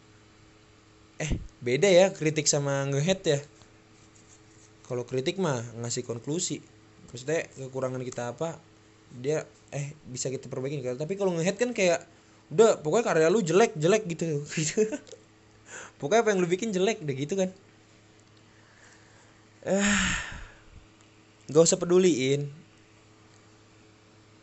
Eh 1.19 1.35
beda 1.59 1.91
ya 1.91 2.15
kritik 2.15 2.47
sama 2.47 2.87
ngehead 2.87 3.21
ya. 3.27 3.41
Kalau 4.87 5.03
kritik 5.03 5.43
mah 5.43 5.67
ngasih 5.83 6.07
konklusi. 6.07 6.63
Maksudnya 7.11 7.51
kekurangan 7.59 8.07
kita 8.07 8.39
apa 8.39 8.63
dia 9.19 9.51
eh 9.75 9.99
bisa 10.07 10.31
kita 10.31 10.47
perbaiki. 10.47 10.79
Tapi 10.79 11.19
kalau 11.19 11.35
ngehead 11.35 11.59
kan 11.59 11.75
kayak 11.75 12.07
udah 12.53 12.85
pokoknya 12.85 13.05
karya 13.09 13.29
lu 13.33 13.41
jelek 13.41 13.73
jelek 13.81 14.05
gitu. 14.13 14.45
Gitu 14.45 14.85
pokoknya 15.99 16.21
apa 16.27 16.31
yang 16.35 16.41
lu 16.45 16.49
bikin 16.51 16.71
jelek 16.75 17.01
deh 17.01 17.17
gitu 17.17 17.35
kan. 17.39 17.51
Eh 19.65 19.99
gak 21.49 21.65
usah 21.65 21.81
peduliin. 21.81 22.51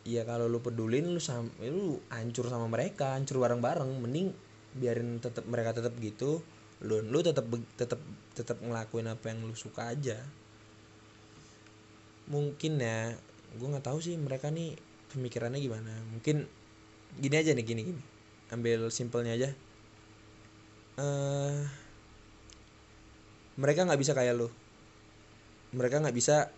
Ya 0.08 0.24
kalau 0.24 0.48
lu 0.48 0.58
pedulin 0.64 1.12
lu 1.12 1.20
sama 1.20 1.52
lu 1.62 2.00
hancur 2.10 2.48
sama 2.48 2.66
mereka 2.66 3.14
hancur 3.14 3.38
bareng 3.38 3.60
bareng 3.60 3.90
mending 4.00 4.32
biarin 4.74 5.22
tetap 5.22 5.46
mereka 5.46 5.76
tetap 5.76 5.94
gitu. 6.02 6.42
Lu 6.82 7.04
lu 7.04 7.20
tetap 7.20 7.46
tetap 7.76 8.00
tetap 8.32 8.58
ngelakuin 8.64 9.06
apa 9.12 9.30
yang 9.30 9.44
lu 9.44 9.54
suka 9.54 9.92
aja. 9.92 10.18
Mungkin 12.26 12.80
ya 12.80 13.14
gue 13.54 13.68
nggak 13.68 13.86
tahu 13.86 14.00
sih 14.00 14.16
mereka 14.16 14.48
nih 14.48 14.74
pemikirannya 15.12 15.60
gimana. 15.60 15.92
Mungkin 16.16 16.59
gini 17.18 17.34
aja 17.34 17.50
nih 17.56 17.64
gini 17.66 17.82
gini. 17.90 18.02
Ambil 18.54 18.90
simpelnya 18.94 19.34
aja. 19.34 19.50
Uh, 21.00 21.64
mereka 23.58 23.88
nggak 23.88 24.00
bisa 24.00 24.12
kayak 24.12 24.36
lo 24.36 24.52
mereka 25.70 26.02
nggak 26.02 26.12
bisa 26.12 26.50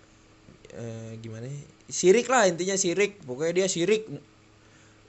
uh, 0.72 1.10
gimana 1.20 1.46
sirik 1.88 2.28
lah 2.28 2.48
intinya 2.48 2.76
sirik. 2.76 3.22
Pokoknya 3.24 3.64
dia 3.64 3.66
sirik. 3.68 4.08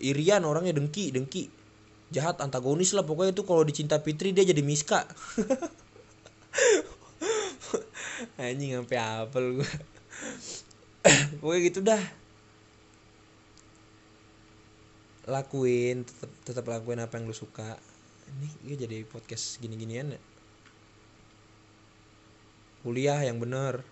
Irian 0.04 0.44
orangnya 0.48 0.76
dengki 0.76 1.12
dengki. 1.12 1.48
Jahat 2.14 2.40
antagonis 2.44 2.94
lah. 2.94 3.04
Pokoknya 3.04 3.34
itu 3.36 3.44
kalau 3.48 3.64
dicinta 3.64 4.00
Fitri 4.00 4.36
dia 4.36 4.44
jadi 4.48 4.62
Miska. 4.64 5.08
Anjing 8.38 8.78
sampai 8.78 8.98
apel 8.98 9.62
gue 9.62 9.72
pokoknya 11.42 11.62
gitu 11.68 11.80
dah 11.84 12.02
lakuin 15.24 16.04
tetap 16.04 16.32
tetap 16.44 16.66
lakuin 16.68 17.00
apa 17.00 17.16
yang 17.16 17.28
lu 17.28 17.36
suka. 17.36 17.80
Ini 18.28 18.48
gue 18.68 18.78
jadi 18.88 18.98
podcast 19.08 19.60
gini-ginian 19.60 20.16
ya? 20.16 20.22
Kuliah 22.84 23.20
yang 23.24 23.40
bener. 23.40 23.88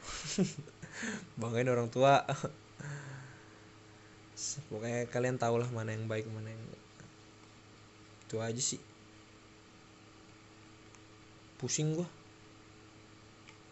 Banggain 1.40 1.72
orang 1.72 1.88
tua. 1.88 2.28
Pokoknya 4.72 5.08
kalian 5.08 5.38
tau 5.40 5.56
lah 5.56 5.70
mana 5.72 5.96
yang 5.96 6.10
baik 6.10 6.28
mana 6.28 6.52
yang 6.52 6.64
itu 8.28 8.36
aja 8.40 8.64
sih. 8.64 8.82
Pusing 11.60 11.96
gua. 11.96 12.08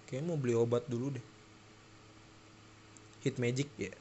Kayak 0.08 0.28
mau 0.28 0.40
beli 0.40 0.56
obat 0.56 0.86
dulu 0.88 1.16
deh. 1.16 1.26
Hit 3.24 3.36
magic 3.36 3.68
ya 3.76 3.92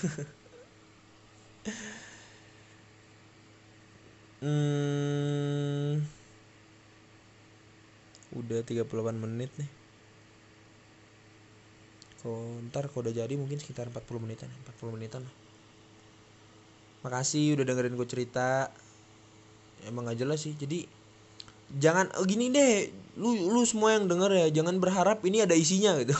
hmm, 4.44 6.00
udah 8.32 8.64
38 8.64 8.88
menit 9.20 9.52
nih. 9.60 9.68
Kalau 12.20 12.60
ntar 12.68 12.92
kalau 12.92 13.08
udah 13.08 13.16
jadi 13.16 13.32
mungkin 13.36 13.56
sekitar 13.56 13.88
40 13.88 14.20
menitan 14.20 14.52
40 14.76 14.96
menitan 14.96 15.24
lah. 15.24 15.32
Makasih 17.00 17.56
udah 17.56 17.64
dengerin 17.64 17.96
gue 17.96 18.04
cerita. 18.04 18.68
Emang 19.88 20.04
gak 20.04 20.20
jelas 20.20 20.44
sih 20.44 20.52
jadi 20.52 20.84
jangan 21.70 22.10
oh 22.18 22.26
gini 22.26 22.50
deh 22.50 22.90
lu 23.14 23.54
lu 23.54 23.62
semua 23.62 23.94
yang 23.94 24.10
denger 24.10 24.26
ya 24.34 24.50
jangan 24.50 24.82
berharap 24.82 25.22
ini 25.24 25.40
ada 25.44 25.56
isinya 25.56 25.96
gitu. 26.00 26.12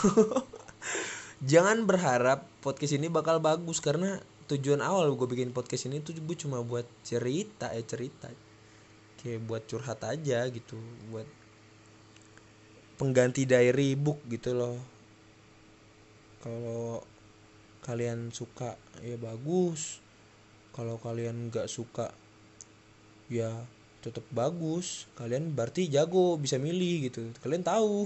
Jangan 1.40 1.88
berharap 1.88 2.49
podcast 2.60 2.96
ini 2.96 3.08
bakal 3.08 3.40
bagus 3.40 3.80
karena 3.80 4.20
tujuan 4.52 4.84
awal 4.84 5.16
gue 5.16 5.28
bikin 5.30 5.56
podcast 5.56 5.88
ini 5.88 6.04
tuh 6.04 6.12
gue 6.16 6.36
cuma 6.36 6.60
buat 6.60 6.84
cerita 7.00 7.72
ya 7.72 7.82
cerita. 7.84 8.28
Kayak 9.20 9.40
buat 9.48 9.62
curhat 9.68 10.00
aja 10.04 10.44
gitu 10.48 10.76
buat 11.08 11.28
pengganti 13.00 13.48
diary 13.48 13.96
book 13.96 14.20
gitu 14.28 14.52
loh. 14.52 14.76
Kalau 16.44 17.00
kalian 17.80 18.28
suka 18.28 18.76
ya 19.00 19.16
bagus. 19.16 20.04
Kalau 20.76 21.00
kalian 21.00 21.48
nggak 21.48 21.68
suka 21.68 22.12
ya 23.32 23.64
tetap 24.04 24.24
bagus. 24.28 25.08
Kalian 25.16 25.56
berarti 25.56 25.88
jago 25.88 26.36
bisa 26.36 26.60
milih 26.60 27.08
gitu. 27.08 27.24
Kalian 27.40 27.64
tahu. 27.64 28.04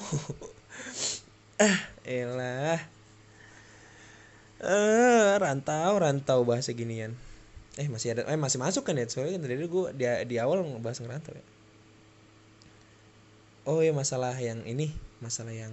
Ah 1.59 1.79
elah 2.07 2.93
eh 4.63 5.35
rantau 5.41 5.99
rantau 5.99 6.47
bahasa 6.47 6.71
ginian. 6.77 7.17
Eh 7.75 7.91
masih 7.91 8.15
ada 8.15 8.23
eh 8.31 8.39
masih 8.39 8.63
masuk 8.63 8.87
kan 8.87 8.95
ya? 8.95 9.07
Soalnya 9.11 9.39
kan 9.39 9.43
tadi 9.49 9.67
gue 9.67 9.87
di, 9.99 10.05
di 10.31 10.37
awal 10.39 10.63
ngebahas 10.63 11.03
ngerantau 11.03 11.35
ya. 11.35 11.45
Oh 13.65 13.81
ya 13.81 13.91
masalah 13.97 14.37
yang 14.37 14.61
ini 14.69 14.93
masalah 15.25 15.57
yang 15.57 15.73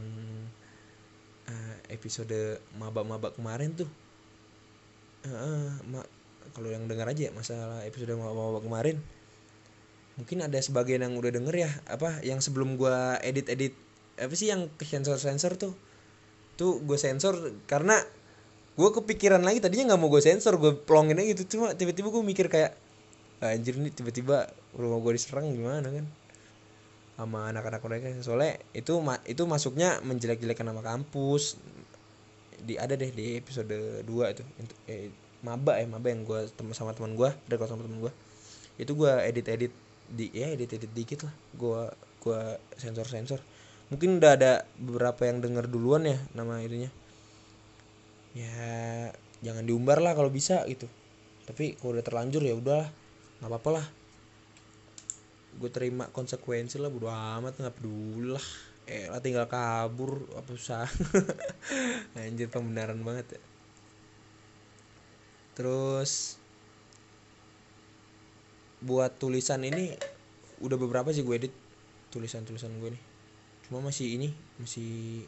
uh, 1.51 1.75
episode 1.91 2.57
mabak-mabak 2.79 3.35
kemarin 3.35 3.75
tuh. 3.75 3.89
Heeh, 5.27 5.77
ma- 5.91 6.09
kalau 6.55 6.73
yang 6.73 6.89
dengar 6.89 7.05
aja 7.05 7.29
ya 7.29 7.31
masalah 7.35 7.85
episode 7.85 8.15
mau 8.17 8.57
kemarin. 8.63 8.97
Mungkin 10.17 10.43
ada 10.43 10.57
sebagian 10.59 11.05
yang 11.05 11.13
udah 11.15 11.31
denger 11.31 11.55
ya 11.55 11.71
apa 11.87 12.23
yang 12.25 12.41
sebelum 12.41 12.75
gua 12.75 13.19
edit 13.21 13.47
edit 13.47 13.73
apa 14.19 14.33
sih 14.35 14.49
yang 14.49 14.67
ke 14.75 14.83
sensor 14.87 15.21
sensor 15.21 15.55
tuh? 15.59 15.73
Tuh 16.59 16.83
gue 16.83 16.99
sensor 16.99 17.55
karena 17.65 17.97
gue 18.79 18.89
kepikiran 18.97 19.41
lagi 19.43 19.59
tadinya 19.63 19.93
nggak 19.93 19.99
mau 20.01 20.09
gue 20.11 20.23
sensor 20.23 20.55
gue 20.61 20.71
plongin 20.87 21.19
aja 21.19 21.27
gitu. 21.35 21.43
Cuma 21.57 21.75
tiba-tiba 21.75 22.07
gue 22.11 22.23
mikir 22.23 22.47
kayak 22.47 22.71
"Ah, 23.43 23.53
anjir 23.55 23.75
nih 23.77 23.91
tiba-tiba 23.93 24.47
rumah 24.77 24.99
gue 25.03 25.11
diserang 25.17 25.51
gimana 25.51 25.87
kan? 25.91 26.05
Sama 27.19 27.39
anak-anak 27.51 27.81
mereka. 27.85 28.05
Soalnya 28.23 28.57
itu 28.73 28.93
ma- 29.03 29.21
itu 29.27 29.43
masuknya 29.45 29.99
menjelek-jelekan 30.05 30.65
nama 30.67 30.81
kampus. 30.81 31.59
Di 32.61 32.77
ada 32.77 32.93
deh 32.93 33.11
di 33.11 33.37
episode 33.41 34.05
2 34.05 34.33
itu. 34.33 34.43
Eh, 34.87 35.09
maba 35.41 35.81
ya 35.81 35.85
maba 35.89 36.07
yang 36.13 36.21
gue 36.23 36.47
tem 36.53 36.69
sama 36.77 36.93
teman 36.93 37.17
gue 37.17 37.29
rekod 37.49 37.65
sama 37.65 37.81
teman 37.81 37.97
gue 37.97 38.13
itu 38.77 38.93
gue 38.93 39.09
edit 39.25 39.45
edit 39.49 39.73
di 40.05 40.29
ya 40.29 40.53
edit 40.53 40.69
edit 40.77 40.91
dikit 40.93 41.19
lah. 41.27 41.33
Gue 41.57 41.89
gue 42.21 42.41
sensor 42.77 43.05
sensor 43.09 43.41
mungkin 43.91 44.21
udah 44.23 44.31
ada 44.39 44.51
beberapa 44.79 45.27
yang 45.27 45.43
denger 45.43 45.67
duluan 45.67 46.07
ya 46.07 46.15
nama 46.31 46.61
itunya 46.63 46.87
ya 48.31 49.11
jangan 49.41 49.65
diumbar 49.65 49.99
lah 49.99 50.13
kalau 50.15 50.31
bisa 50.31 50.63
gitu. 50.69 50.87
Tapi 51.45 51.75
kalau 51.75 51.97
udah 51.97 52.05
terlanjur 52.05 52.41
ya 52.45 52.55
udah 52.55 52.83
nggak 53.41 53.49
apa-apa 53.49 53.69
lah. 53.81 53.85
Gue 55.57 55.69
terima 55.73 56.07
konsekuensi 56.13 56.79
lah 56.79 56.87
bodo 56.87 57.11
amat 57.11 57.59
nggak 57.59 57.75
peduli 57.75 58.31
lah. 58.31 58.47
Eh 58.87 59.09
lah 59.11 59.21
tinggal 59.21 59.45
kabur 59.49 60.25
apa 60.37 60.49
usah 60.53 60.87
anjir 62.17 62.47
pembenaran 62.47 63.01
banget 63.03 63.37
ya. 63.37 63.41
Terus 65.57 66.39
buat 68.81 69.13
tulisan 69.21 69.61
ini 69.61 69.93
udah 70.61 70.77
beberapa 70.77 71.13
sih 71.13 71.21
gue 71.21 71.35
edit 71.37 71.53
tulisan-tulisan 72.09 72.73
gue 72.79 72.95
nih. 72.95 73.03
Cuma 73.67 73.83
masih 73.83 74.17
ini 74.17 74.29
masih 74.57 75.25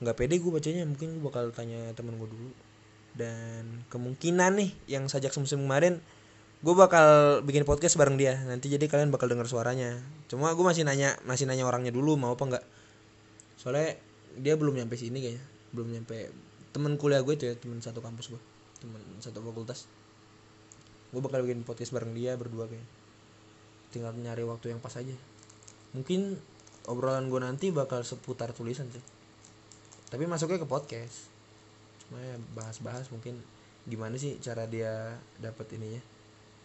nggak 0.00 0.16
pede 0.16 0.40
gue 0.40 0.48
bacanya 0.48 0.88
mungkin 0.88 1.20
gue 1.20 1.24
bakal 1.24 1.52
tanya 1.52 1.92
temen 1.92 2.16
gue 2.16 2.28
dulu. 2.28 2.50
Dan 3.12 3.84
kemungkinan 3.92 4.56
nih 4.56 4.70
yang 4.88 5.04
sajak 5.06 5.30
semusim 5.30 5.60
kemarin 5.60 6.00
gue 6.60 6.74
bakal 6.76 7.40
bikin 7.44 7.68
podcast 7.68 8.00
bareng 8.00 8.16
dia. 8.16 8.40
Nanti 8.48 8.72
jadi 8.72 8.80
kalian 8.88 9.12
bakal 9.12 9.28
dengar 9.28 9.44
suaranya. 9.44 10.00
Cuma 10.32 10.56
gue 10.56 10.64
masih 10.64 10.88
nanya 10.88 11.20
masih 11.28 11.44
nanya 11.44 11.68
orangnya 11.68 11.92
dulu 11.92 12.16
mau 12.16 12.32
apa 12.32 12.44
enggak 12.48 12.64
soalnya 13.60 14.00
dia 14.40 14.56
belum 14.56 14.80
nyampe 14.80 14.96
sini 14.96 15.20
kayaknya. 15.20 15.44
Belum 15.76 15.92
nyampe. 15.92 16.32
Temen 16.72 16.96
kuliah 16.96 17.20
gue 17.20 17.34
itu 17.36 17.44
ya 17.44 17.54
temen 17.60 17.84
satu 17.84 18.00
kampus 18.00 18.32
gue 18.32 18.40
temen 18.80 19.00
satu 19.20 19.44
fakultas. 19.44 19.84
Gue 21.12 21.20
bakal 21.20 21.44
bikin 21.44 21.60
podcast 21.68 21.92
bareng 21.92 22.16
dia 22.16 22.40
berdua 22.40 22.64
kayaknya. 22.64 22.88
Tinggal 23.92 24.16
nyari 24.16 24.48
waktu 24.48 24.72
yang 24.72 24.80
pas 24.80 24.96
aja. 24.96 25.12
Mungkin 25.92 26.38
obrolan 26.88 27.28
gue 27.28 27.40
nanti 27.42 27.68
bakal 27.68 28.00
seputar 28.00 28.56
tulisan 28.56 28.88
sih 28.88 29.19
tapi 30.10 30.26
masuknya 30.26 30.58
ke 30.58 30.66
podcast. 30.66 31.30
Cuma 32.04 32.18
ya 32.18 32.36
bahas-bahas 32.52 33.06
mungkin 33.14 33.38
gimana 33.86 34.18
sih 34.18 34.36
cara 34.42 34.66
dia 34.66 35.16
dapat 35.38 35.70
ininya. 35.78 36.02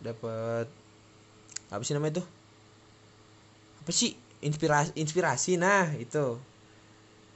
Dapat 0.02 0.68
apa 1.70 1.82
sih 1.86 1.94
namanya 1.94 2.20
tuh 2.22 2.28
apa 3.86 3.92
sih? 3.94 4.18
Inspirasi 4.42 4.98
inspirasi 4.98 5.62
nah 5.62 5.94
itu. 5.96 6.42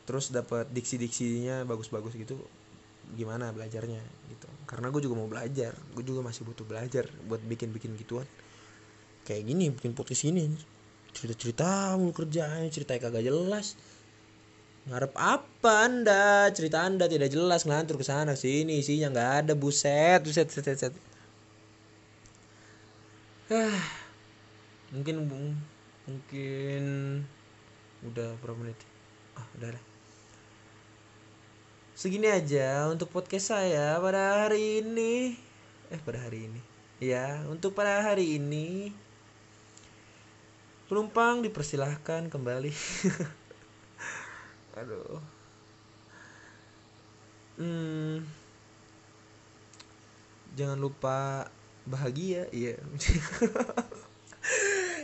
Terus 0.10 0.34
dapat 0.34 0.66
diksi-diksinya 0.74 1.64
bagus-bagus 1.70 2.18
gitu 2.18 2.42
gimana 3.14 3.54
belajarnya 3.54 4.02
gitu. 4.34 4.50
Karena 4.66 4.90
gue 4.90 5.02
juga 5.06 5.16
mau 5.22 5.30
belajar 5.30 5.78
gue 5.94 6.04
juga 6.04 6.26
masih 6.26 6.42
butuh 6.50 6.66
belajar 6.66 7.06
buat 7.30 7.42
bikin-bikin 7.46 7.94
gituan. 8.02 8.26
Kayak 9.30 9.46
gini 9.46 9.70
bikin 9.70 9.94
podcast 9.94 10.26
ini 10.26 10.50
cerita-cerita 11.14 11.98
mulu 11.98 12.14
kerjaan 12.14 12.70
ceritanya 12.70 13.10
kagak 13.10 13.26
jelas 13.26 13.78
ngarep 14.88 15.14
apa 15.20 15.74
anda? 15.90 16.48
Cerita 16.56 16.86
anda 16.88 17.10
tidak 17.12 17.34
jelas 17.34 17.68
ngelantur 17.68 18.00
ke 18.00 18.06
sana 18.08 18.40
sini 18.40 18.80
isinya 18.80 19.12
nggak 19.12 19.32
ada. 19.44 19.54
Buset 19.58 20.24
buset 20.24 20.48
buset 20.48 20.64
buset 20.64 20.94
Ah, 23.50 23.82
mungkin 24.94 25.26
mungkin 26.06 26.84
udah 28.06 28.38
berapa 28.40 28.62
menit? 28.62 28.78
Ah 29.34 29.48
udah 29.58 29.74
lah. 29.74 29.84
Segini 31.98 32.30
aja 32.30 32.88
untuk 32.94 33.10
podcast 33.10 33.52
saya 33.52 33.98
pada 33.98 34.46
hari 34.46 34.86
ini. 34.86 35.34
Eh 35.90 36.00
pada 36.00 36.22
hari 36.22 36.46
ini. 36.46 36.62
Ya 37.02 37.42
untuk 37.50 37.74
pada 37.74 38.06
hari 38.06 38.38
ini. 38.38 38.94
Penumpang 40.86 41.42
dipersilahkan 41.42 42.30
kembali 42.30 42.70
aduh. 44.80 45.20
Hmm, 47.60 48.24
jangan 50.56 50.80
lupa 50.80 51.48
bahagia 51.84 52.48
iya. 52.56 52.80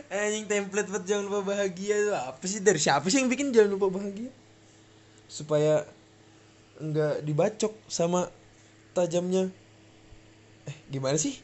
Anjing 0.08 0.48
template 0.48 0.88
buat 0.88 1.04
jangan 1.04 1.28
lupa 1.28 1.52
bahagia 1.52 1.94
itu 2.00 2.12
apa 2.16 2.44
sih? 2.48 2.64
Dari 2.64 2.80
siapa 2.80 3.04
sih 3.12 3.20
yang 3.20 3.28
bikin 3.28 3.52
jangan 3.52 3.76
lupa 3.76 4.00
bahagia? 4.00 4.32
Supaya 5.28 5.84
enggak 6.80 7.20
dibacok 7.20 7.76
sama 7.90 8.32
tajamnya. 8.96 9.52
Eh 10.64 10.76
gimana 10.88 11.20
sih? 11.20 11.36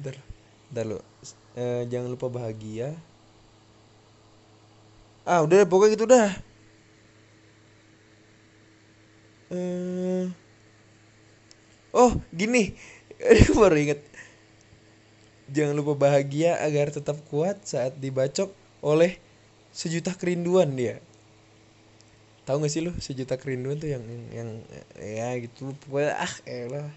Bentar, 0.00 0.16
bentar 0.72 0.84
lo 0.88 0.98
eh, 1.58 1.84
jangan 1.92 2.08
lupa 2.08 2.32
bahagia. 2.32 2.96
Ah 5.28 5.44
udah 5.44 5.68
pokoknya 5.68 5.92
gitu 5.92 6.06
dah 6.08 6.51
eh 9.52 10.26
oh 11.92 12.16
gini. 12.32 12.72
Baru 13.60 13.76
inget. 13.76 14.00
Jangan 15.52 15.76
lupa 15.76 15.94
bahagia 16.08 16.56
agar 16.64 16.88
tetap 16.88 17.20
kuat 17.28 17.60
saat 17.68 18.00
dibacok 18.00 18.50
oleh 18.80 19.20
sejuta 19.70 20.16
kerinduan 20.16 20.72
dia. 20.72 20.98
Tahu 22.48 22.64
gak 22.64 22.72
sih 22.72 22.82
lo 22.82 22.90
sejuta 22.98 23.38
kerinduan 23.38 23.78
tuh 23.78 23.92
yang 23.92 24.02
yang, 24.32 24.50
ya 24.98 25.36
gitu. 25.38 25.76
Ah 26.16 26.34
elah 26.48 26.88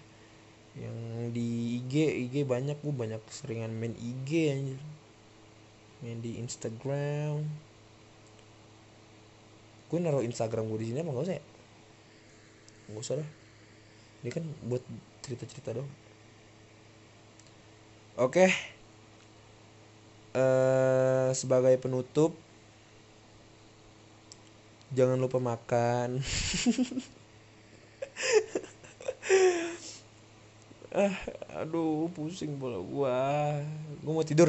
yang 0.76 0.96
di 1.32 1.80
IG 1.80 1.94
IG 2.28 2.34
banyak 2.48 2.80
gue 2.80 2.94
banyak 2.96 3.22
seringan 3.28 3.76
main 3.76 3.92
IG 3.94 4.30
anjir. 4.50 4.80
Main 6.00 6.18
di 6.24 6.40
Instagram. 6.40 7.44
Gue 9.86 9.98
naruh 10.02 10.24
Instagram 10.24 10.66
gue 10.72 10.80
di 10.82 10.86
sini 10.90 11.04
apa 11.04 11.12
nggak 11.12 11.26
usah 11.28 11.36
ya 11.38 11.55
nggak 12.90 13.02
usah 13.02 13.16
lah. 13.18 13.28
Ini 14.24 14.30
kan 14.32 14.44
buat 14.66 14.82
cerita-cerita 15.22 15.76
dong 15.76 15.88
oke. 18.16 18.46
Eh 20.36 21.28
sebagai 21.32 21.76
penutup 21.80 22.36
jangan 24.92 25.20
lupa 25.20 25.38
makan. 25.40 26.20
Ah 30.96 31.12
aduh 31.52 32.08
pusing 32.08 32.56
bola 32.56 32.80
gua. 32.80 33.20
Gua 34.00 34.12
mau 34.16 34.24
tidur. 34.24 34.48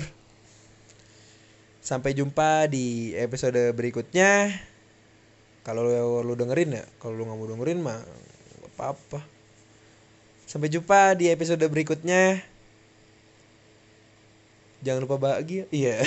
Sampai 1.83 2.15
jumpa 2.15 2.71
di 2.71 3.11
episode 3.19 3.75
berikutnya. 3.75 4.55
Kalau 5.67 5.83
lu, 5.83 6.23
lu 6.23 6.33
dengerin 6.39 6.79
ya 6.79 6.83
kalau 7.03 7.19
lu 7.19 7.27
nggak 7.27 7.35
mau 7.35 7.51
dengerin 7.51 7.79
mah 7.83 7.99
apa-apa. 8.77 9.25
Sampai 10.45 10.69
jumpa 10.69 11.17
di 11.17 11.27
episode 11.33 11.65
berikutnya. 11.65 12.39
Jangan 14.85 15.01
lupa 15.03 15.17
bahagia. 15.17 15.65
Iya. 15.73 16.05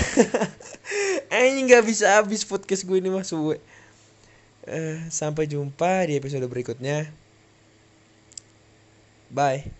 Anjing 1.34 1.66
nggak 1.66 1.84
bisa 1.84 2.22
habis 2.22 2.46
podcast 2.46 2.86
gue 2.86 2.96
ini 3.02 3.10
mas 3.10 3.34
gue 3.34 3.58
Eh, 4.70 5.02
sampai 5.10 5.50
jumpa 5.50 6.06
di 6.06 6.14
episode 6.14 6.46
berikutnya. 6.46 7.10
Bye 9.30 9.79